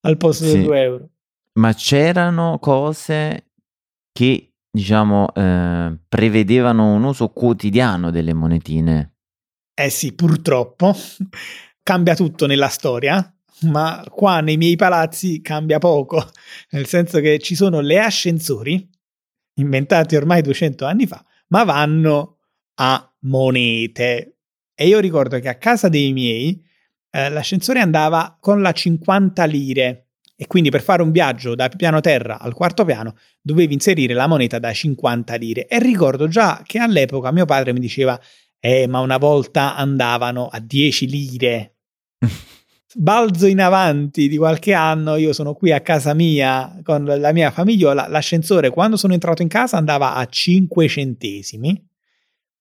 al 0.03 0.17
posto 0.17 0.45
sì. 0.45 0.53
dei 0.53 0.63
2 0.65 0.81
euro. 0.81 1.09
Ma 1.55 1.73
c'erano 1.75 2.59
cose 2.61 3.47
che, 4.13 4.48
diciamo, 4.71 5.33
eh, 5.35 5.97
prevedevano 6.09 6.93
un 6.93 7.05
uso 7.05 7.29
quotidiano 7.29 8.11
delle 8.11 8.35
monetine. 8.35 9.15
Eh 9.75 9.91
sì, 9.91 10.15
purtroppo. 10.15 10.95
Cambia 11.83 12.15
tutto 12.15 12.47
nella 12.47 12.69
storia 12.69 13.33
ma 13.63 14.05
qua 14.11 14.41
nei 14.41 14.57
miei 14.57 14.77
palazzi 14.77 15.41
cambia 15.41 15.79
poco, 15.79 16.25
nel 16.71 16.87
senso 16.87 17.21
che 17.21 17.39
ci 17.39 17.55
sono 17.55 17.81
le 17.81 17.99
ascensori, 17.99 18.89
inventati 19.55 20.17
ormai 20.17 20.43
200 20.43 20.85
anni 20.85 21.07
fa, 21.07 21.25
ma 21.49 21.65
vanno 21.65 22.39
a 22.75 23.13
monete. 23.21 24.39
E 24.75 24.87
io 24.87 25.01
ricordo 25.01 25.41
che 25.41 25.49
a 25.49 25.57
casa 25.57 25.89
dei 25.89 26.13
miei 26.13 26.65
eh, 27.11 27.31
l'ascensore 27.31 27.81
andava 27.81 28.37
con 28.41 28.63
la 28.63 28.73
50 28.73 29.45
lire 29.45 30.08
e 30.41 30.47
quindi 30.47 30.71
per 30.71 30.83
fare 30.83 31.03
un 31.03 31.11
viaggio 31.11 31.57
da 31.57 31.69
piano 31.69 32.01
terra 32.01 32.39
al 32.39 32.55
quarto 32.55 32.85
piano 32.85 33.17
dovevi 33.43 33.75
inserire 33.75 34.15
la 34.15 34.29
moneta 34.29 34.61
da 34.61 34.73
50 34.73 35.35
lire. 35.35 35.67
E 35.67 35.81
ricordo 35.81 36.29
già 36.29 36.63
che 36.65 36.79
all'epoca 36.79 37.33
mio 37.33 37.45
padre 37.45 37.73
mi 37.73 37.81
diceva, 37.81 38.19
eh, 38.61 38.87
ma 38.87 39.01
una 39.01 39.17
volta 39.17 39.75
andavano 39.75 40.47
a 40.47 40.61
10 40.61 41.09
lire. 41.09 41.75
balzo 42.95 43.47
in 43.47 43.61
avanti 43.61 44.29
di 44.29 44.37
qualche 44.37 44.75
anno, 44.75 45.17
io 45.17 45.33
sono 45.33 45.55
qui 45.55 45.73
a 45.73 45.81
casa 45.81 46.15
mia 46.15 46.79
con 46.85 47.05
la 47.05 47.33
mia 47.33 47.51
famigliola, 47.51 48.07
l'ascensore 48.07 48.71
quando 48.71 48.97
sono 48.97 49.15
entrato 49.15 49.43
in 49.43 49.49
casa 49.49 49.77
andava 49.77 50.15
a 50.15 50.25
5 50.25 50.89
centesimi 50.89 51.85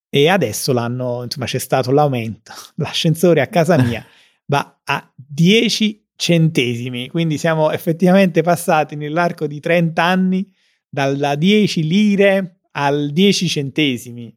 e 0.10 0.30
adesso 0.30 0.74
l'hanno, 0.74 1.24
insomma 1.24 1.46
c'è 1.46 1.60
stato 1.60 1.92
l'aumento, 1.92 2.54
l'ascensore 2.78 3.42
a 3.42 3.48
casa 3.48 3.78
mia 3.78 4.04
va 4.48 4.80
a 4.84 5.13
10 5.16 6.07
centesimi, 6.17 7.08
quindi 7.08 7.38
siamo 7.38 7.71
effettivamente 7.71 8.41
passati 8.41 8.97
nell'arco 8.97 9.47
di 9.47 9.62
30 9.62 10.03
anni 10.03 10.51
dalla 10.89 11.36
10 11.36 11.88
lire 11.88 12.60
al 12.71 13.12
10 13.12 13.47
centesimi 13.47 14.36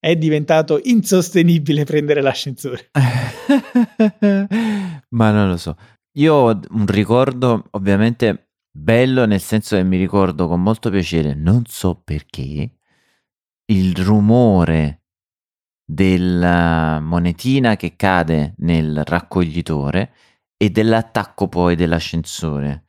è 0.00 0.16
diventato 0.16 0.80
insostenibile 0.84 1.84
prendere 1.84 2.20
l'ascensore. 2.22 2.90
Ma 5.10 5.30
non 5.30 5.48
lo 5.48 5.56
so. 5.56 5.76
Io 6.18 6.34
ho 6.34 6.60
un 6.70 6.86
ricordo 6.86 7.66
ovviamente 7.72 8.50
bello 8.70 9.26
nel 9.26 9.40
senso 9.40 9.76
che 9.76 9.82
mi 9.82 9.96
ricordo 9.96 10.46
con 10.46 10.62
molto 10.62 10.90
piacere, 10.90 11.34
non 11.34 11.64
so 11.66 12.00
perché, 12.02 12.78
il 13.66 13.96
rumore 13.96 15.02
della 15.84 17.00
monetina 17.00 17.76
che 17.76 17.96
cade 17.96 18.54
nel 18.58 19.02
raccoglitore 19.04 20.12
e 20.58 20.68
dell'attacco 20.68 21.48
poi 21.48 21.74
dell'ascensore. 21.74 22.84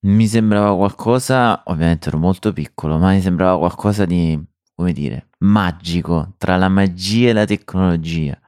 Mi 0.00 0.26
sembrava 0.26 0.76
qualcosa, 0.76 1.62
ovviamente 1.66 2.08
ero 2.08 2.18
molto 2.18 2.52
piccolo, 2.52 2.98
ma 2.98 3.12
mi 3.12 3.22
sembrava 3.22 3.56
qualcosa 3.56 4.04
di 4.04 4.38
come 4.74 4.92
dire, 4.92 5.28
magico 5.38 6.34
tra 6.36 6.56
la 6.56 6.68
magia 6.68 7.30
e 7.30 7.32
la 7.32 7.44
tecnologia. 7.44 8.38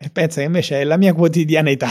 E 0.00 0.10
pensa 0.10 0.40
che 0.40 0.46
invece 0.46 0.80
è 0.80 0.84
la 0.84 0.96
mia 0.96 1.12
quotidianità. 1.12 1.88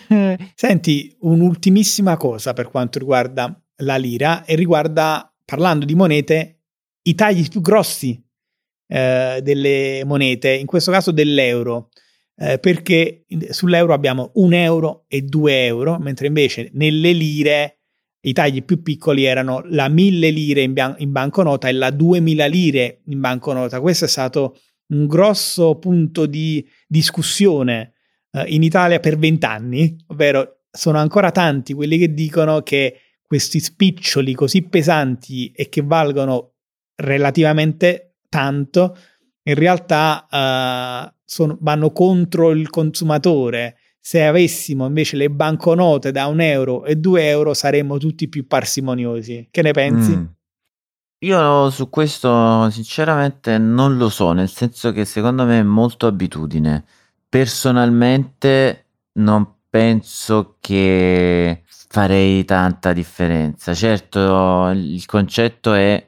Senti, 0.54 1.14
un'ultimissima 1.20 2.16
cosa 2.16 2.52
per 2.52 2.68
quanto 2.68 2.98
riguarda 2.98 3.60
la 3.78 3.96
lira 3.96 4.44
e 4.44 4.54
riguarda, 4.54 5.32
parlando 5.44 5.84
di 5.84 5.94
monete, 5.94 6.60
i 7.02 7.14
tagli 7.14 7.48
più 7.48 7.60
grossi 7.60 8.22
eh, 8.86 9.40
delle 9.42 10.02
monete, 10.06 10.52
in 10.52 10.66
questo 10.66 10.90
caso 10.90 11.10
dell'euro. 11.10 11.88
Eh, 12.42 12.58
perché 12.58 13.26
sull'euro 13.50 13.92
abbiamo 13.92 14.30
un 14.36 14.54
euro 14.54 15.04
e 15.08 15.20
due 15.20 15.66
euro, 15.66 15.98
mentre 15.98 16.26
invece 16.26 16.70
nelle 16.72 17.12
lire 17.12 17.80
i 18.22 18.32
tagli 18.32 18.64
più 18.64 18.80
piccoli 18.82 19.24
erano 19.24 19.62
la 19.66 19.88
1000 19.88 20.30
lire 20.30 20.62
in, 20.62 20.72
ban- 20.72 20.94
in 20.98 21.12
banconota 21.12 21.68
e 21.68 21.72
la 21.72 21.90
2000 21.90 22.46
lire 22.46 23.02
in 23.06 23.20
banconota. 23.20 23.80
Questo 23.82 24.06
è 24.06 24.08
stato 24.08 24.58
un 24.86 25.06
grosso 25.06 25.76
punto 25.78 26.24
di 26.24 26.66
discussione 26.86 27.92
eh, 28.32 28.44
in 28.48 28.62
Italia 28.62 29.00
per 29.00 29.18
vent'anni, 29.18 29.96
ovvero 30.06 30.62
sono 30.70 30.96
ancora 30.96 31.30
tanti 31.32 31.74
quelli 31.74 31.98
che 31.98 32.14
dicono 32.14 32.62
che 32.62 33.00
questi 33.26 33.60
spiccioli 33.60 34.32
così 34.32 34.62
pesanti 34.62 35.52
e 35.54 35.68
che 35.68 35.82
valgono 35.82 36.54
relativamente 36.96 38.16
tanto, 38.30 38.96
in 39.42 39.54
realtà 39.54 40.26
eh, 40.30 41.19
sono, 41.30 41.56
vanno 41.60 41.92
contro 41.92 42.50
il 42.50 42.68
consumatore 42.70 43.76
se 44.00 44.24
avessimo 44.24 44.86
invece 44.86 45.16
le 45.16 45.30
banconote 45.30 46.10
da 46.10 46.26
un 46.26 46.40
euro 46.40 46.84
e 46.84 46.96
due 46.96 47.28
euro 47.28 47.54
saremmo 47.54 47.98
tutti 47.98 48.28
più 48.28 48.48
parsimoniosi. 48.48 49.46
Che 49.48 49.62
ne 49.62 49.70
pensi? 49.70 50.16
Mm. 50.16 50.24
Io 51.22 51.70
su 51.70 51.88
questo 51.88 52.68
sinceramente 52.70 53.58
non 53.58 53.96
lo 53.96 54.08
so, 54.08 54.32
nel 54.32 54.48
senso 54.48 54.90
che 54.90 55.04
secondo 55.04 55.44
me 55.44 55.60
è 55.60 55.62
molto 55.62 56.08
abitudine. 56.08 56.84
Personalmente 57.28 58.86
non 59.18 59.46
penso 59.68 60.56
che 60.58 61.62
farei 61.66 62.44
tanta 62.44 62.92
differenza. 62.92 63.72
Certo, 63.72 64.70
il 64.74 65.04
concetto 65.06 65.74
è 65.74 66.04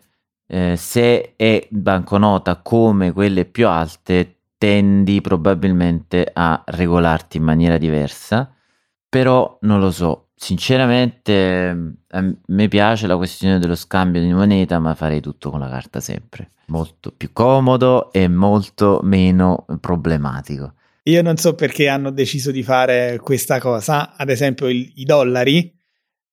eh, 0.49 0.77
se 0.77 1.35
è 1.37 1.69
banconota 1.71 2.57
come 2.57 3.13
quelle 3.13 3.45
più 3.45 3.69
alte, 3.69 4.39
tendi 4.63 5.21
probabilmente 5.21 6.31
a 6.33 6.63
regolarti 6.65 7.39
in 7.39 7.43
maniera 7.43 7.79
diversa, 7.79 8.55
però 9.09 9.59
non 9.63 9.81
lo 9.81 9.91
so. 9.91 10.29
Sinceramente, 10.37 11.97
a 12.11 12.35
me 12.47 12.69
piace 12.69 13.09
la 13.09 13.17
questione 13.17 13.59
dello 13.59 13.75
scambio 13.75 14.21
di 14.21 14.33
moneta, 14.33 14.79
ma 14.79 14.95
farei 14.95 15.21
tutto 15.21 15.51
con 15.51 15.59
la 15.59 15.69
carta 15.69 15.99
sempre. 15.99 16.51
Molto 16.67 17.11
più 17.11 17.33
comodo 17.33 18.13
e 18.13 18.29
molto 18.29 19.01
meno 19.03 19.65
problematico. 19.81 20.75
Io 21.05 21.23
non 21.23 21.37
so 21.39 21.57
perché 21.57 21.89
hanno 21.89 22.13
deciso 22.13 22.53
di 22.53 22.63
fare 22.63 23.19
questa 23.21 23.59
cosa, 23.59 24.15
ad 24.17 24.31
esempio 24.31 24.69
il, 24.69 24.93
i 24.95 25.05
dollari, 25.05 25.75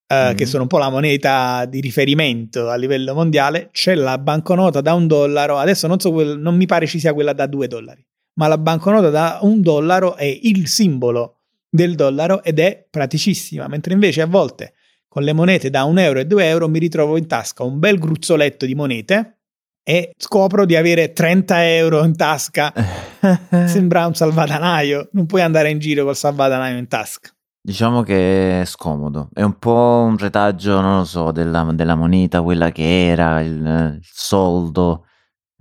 eh, 0.06 0.34
mm. 0.34 0.36
che 0.36 0.46
sono 0.46 0.64
un 0.64 0.70
po' 0.70 0.78
la 0.78 0.90
moneta 0.90 1.66
di 1.66 1.80
riferimento 1.82 2.70
a 2.70 2.76
livello 2.76 3.16
mondiale, 3.16 3.70
c'è 3.72 3.96
la 3.96 4.20
banconota 4.20 4.82
da 4.82 4.94
un 4.94 5.08
dollaro, 5.08 5.58
adesso 5.58 5.88
non 5.88 6.00
so, 6.00 6.12
non 6.36 6.56
mi 6.56 6.68
pare 6.68 6.86
ci 6.86 7.00
sia 7.00 7.14
quella 7.14 7.34
da 7.34 7.48
due 7.48 7.68
dollari, 7.68 8.04
ma 8.40 8.48
la 8.48 8.58
banconota 8.58 9.10
da 9.10 9.40
un 9.42 9.62
dollaro 9.62 10.16
è 10.16 10.24
il 10.24 10.68
simbolo 10.70 11.40
del 11.70 11.96
dollaro 11.96 12.42
ed 12.42 12.60
è 12.60 12.88
praticissima, 12.90 13.68
mentre 13.68 13.94
invece 13.94 14.22
a 14.22 14.28
volte 14.28 14.76
con 15.10 15.24
le 15.24 15.34
monete 15.34 15.70
da 15.70 15.84
un 15.84 16.00
euro 16.00 16.20
e 16.20 16.26
due 16.26 16.46
euro 16.46 16.70
mi 16.70 16.80
ritrovo 16.80 17.18
in 17.18 17.28
tasca 17.28 17.64
un 17.64 17.80
bel 17.80 18.00
gruzzoletto 18.00 18.66
di 18.66 18.76
monete 18.76 19.40
e 19.84 20.14
scopro 20.16 20.66
di 20.66 20.78
avere 20.78 21.12
30 21.12 21.68
euro 21.76 22.04
in 22.06 22.16
tasca. 22.16 22.72
Sembra 23.68 24.06
un 24.06 24.14
salvadanaio, 24.14 25.10
non 25.12 25.26
puoi 25.26 25.42
andare 25.42 25.70
in 25.70 25.80
giro 25.80 26.06
col 26.06 26.16
salvadanaio 26.16 26.78
in 26.78 26.88
tasca. 26.88 27.30
Diciamo 27.62 28.04
che 28.04 28.62
è 28.62 28.66
scomodo, 28.66 29.30
è 29.34 29.42
un 29.42 29.60
po' 29.60 30.06
un 30.08 30.18
retaggio, 30.18 30.80
non 30.80 31.00
lo 31.00 31.06
so, 31.06 31.32
della, 31.32 31.70
della 31.74 31.96
moneta, 31.96 32.42
quella 32.42 32.72
che 32.72 33.08
era, 33.08 33.42
il, 33.42 33.98
il 33.98 34.00
soldo, 34.02 35.04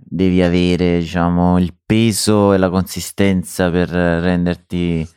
devi 0.01 0.41
avere, 0.41 0.99
diciamo, 0.99 1.59
il 1.59 1.75
peso 1.85 2.53
e 2.53 2.57
la 2.57 2.69
consistenza 2.69 3.69
per 3.69 3.89
renderti 3.89 5.07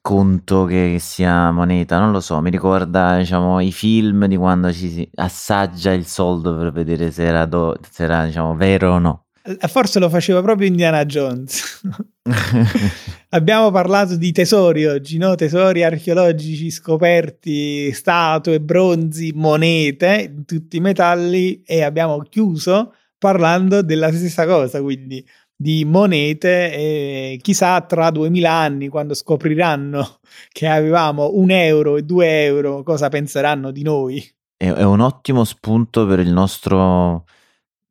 conto 0.00 0.64
che 0.64 0.96
sia 0.98 1.52
moneta, 1.52 2.00
non 2.00 2.10
lo 2.10 2.20
so, 2.20 2.40
mi 2.40 2.50
ricorda 2.50 3.18
diciamo, 3.18 3.60
i 3.60 3.70
film 3.70 4.26
di 4.26 4.36
quando 4.36 4.72
ci 4.72 4.90
si 4.90 5.08
assaggia 5.14 5.92
il 5.92 6.06
soldo 6.06 6.56
per 6.56 6.72
vedere 6.72 7.12
se 7.12 7.22
era, 7.22 7.46
do- 7.46 7.78
se 7.88 8.02
era 8.02 8.26
diciamo, 8.26 8.56
vero 8.56 8.94
o 8.94 8.98
no. 8.98 9.26
Eh, 9.44 9.68
forse 9.68 10.00
lo 10.00 10.08
faceva 10.08 10.42
proprio 10.42 10.66
Indiana 10.66 11.04
Jones. 11.04 11.82
Abbiamo 13.30 13.70
parlato 13.70 14.16
di 14.16 14.32
tesori 14.32 14.86
oggi, 14.86 15.18
no? 15.18 15.36
tesori 15.36 15.84
archeologici 15.84 16.70
scoperti, 16.70 17.92
statue, 17.92 18.60
bronzi, 18.60 19.32
monete, 19.34 20.34
tutti 20.44 20.76
i 20.76 20.80
metalli 20.80 21.62
e 21.64 21.82
abbiamo 21.82 22.18
chiuso 22.20 22.92
parlando 23.22 23.82
della 23.82 24.10
stessa 24.12 24.46
cosa, 24.46 24.82
quindi 24.82 25.24
di 25.54 25.84
monete 25.84 26.74
e 26.74 27.38
chissà 27.40 27.80
tra 27.82 28.10
2000 28.10 28.50
anni 28.50 28.88
quando 28.88 29.14
scopriranno 29.14 30.18
che 30.50 30.66
avevamo 30.66 31.30
un 31.34 31.52
euro 31.52 31.96
e 31.96 32.02
due 32.02 32.42
euro 32.42 32.82
cosa 32.82 33.08
penseranno 33.08 33.70
di 33.70 33.84
noi. 33.84 34.28
È, 34.56 34.68
è 34.68 34.82
un 34.82 34.98
ottimo 34.98 35.44
spunto 35.44 36.04
per 36.04 36.18
il 36.18 36.32
nostro 36.32 37.26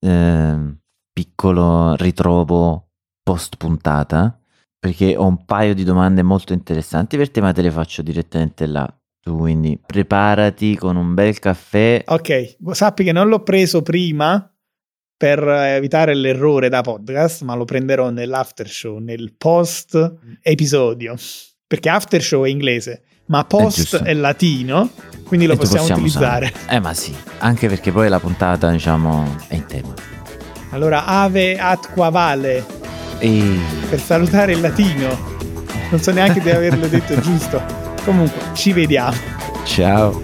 eh, 0.02 0.76
piccolo 1.14 1.96
ritrovo 1.96 2.90
post 3.24 3.56
puntata 3.56 4.38
perché 4.78 5.16
ho 5.16 5.26
un 5.26 5.46
paio 5.46 5.74
di 5.74 5.86
domande 5.86 6.24
molto 6.24 6.52
interessanti 6.52 7.16
per 7.16 7.32
te 7.32 7.40
ma 7.40 7.54
te 7.54 7.62
le 7.62 7.72
faccio 7.72 8.02
direttamente 8.02 8.66
là. 8.66 8.94
Tu 9.22 9.38
quindi 9.38 9.80
preparati 9.80 10.76
con 10.76 10.98
un 10.98 11.14
bel 11.14 11.40
caffè. 11.40 12.04
Ok, 12.08 12.58
sappi 12.72 13.06
che 13.06 13.14
non 13.14 13.30
l'ho 13.30 13.44
preso 13.44 13.82
prima 13.82 14.51
per 15.22 15.48
evitare 15.48 16.16
l'errore 16.16 16.68
da 16.68 16.82
podcast, 16.82 17.44
ma 17.44 17.54
lo 17.54 17.64
prenderò 17.64 18.10
nell'after 18.10 18.68
show, 18.68 18.98
nel 18.98 19.36
post 19.38 20.16
episodio, 20.42 21.16
perché 21.68 21.90
after 21.90 22.24
show 22.24 22.44
è 22.44 22.50
inglese, 22.50 23.04
ma 23.28 23.46
post 23.46 23.98
è, 23.98 24.06
è 24.06 24.14
latino, 24.16 24.90
quindi 25.26 25.46
lo 25.46 25.56
possiamo, 25.56 25.82
possiamo, 25.82 26.02
utilizzare. 26.02 26.52
Usare. 26.52 26.76
Eh 26.76 26.80
ma 26.80 26.96
sì, 26.96 27.16
anche 27.38 27.68
perché 27.68 27.92
poi 27.92 28.10
la 28.10 28.20
puntata, 28.20 28.72
diciamo, 28.72 29.38
è 29.48 29.54
in 29.54 29.66
tema. 29.68 29.94
Allora, 30.72 31.06
ave 31.06 31.60
atqua 31.60 32.10
vale. 32.10 32.66
E... 33.20 33.60
Per 33.92 34.00
salutare 34.00 34.54
il 34.54 34.60
latino. 34.60 35.38
Non 35.92 36.00
so 36.00 36.12
neanche 36.12 36.40
di 36.40 36.50
averlo 36.50 36.88
detto 36.90 37.20
giusto. 37.20 37.62
Comunque, 38.04 38.56
ci 38.56 38.74
vediamo. 38.74 39.16
Ciao. 39.66 40.20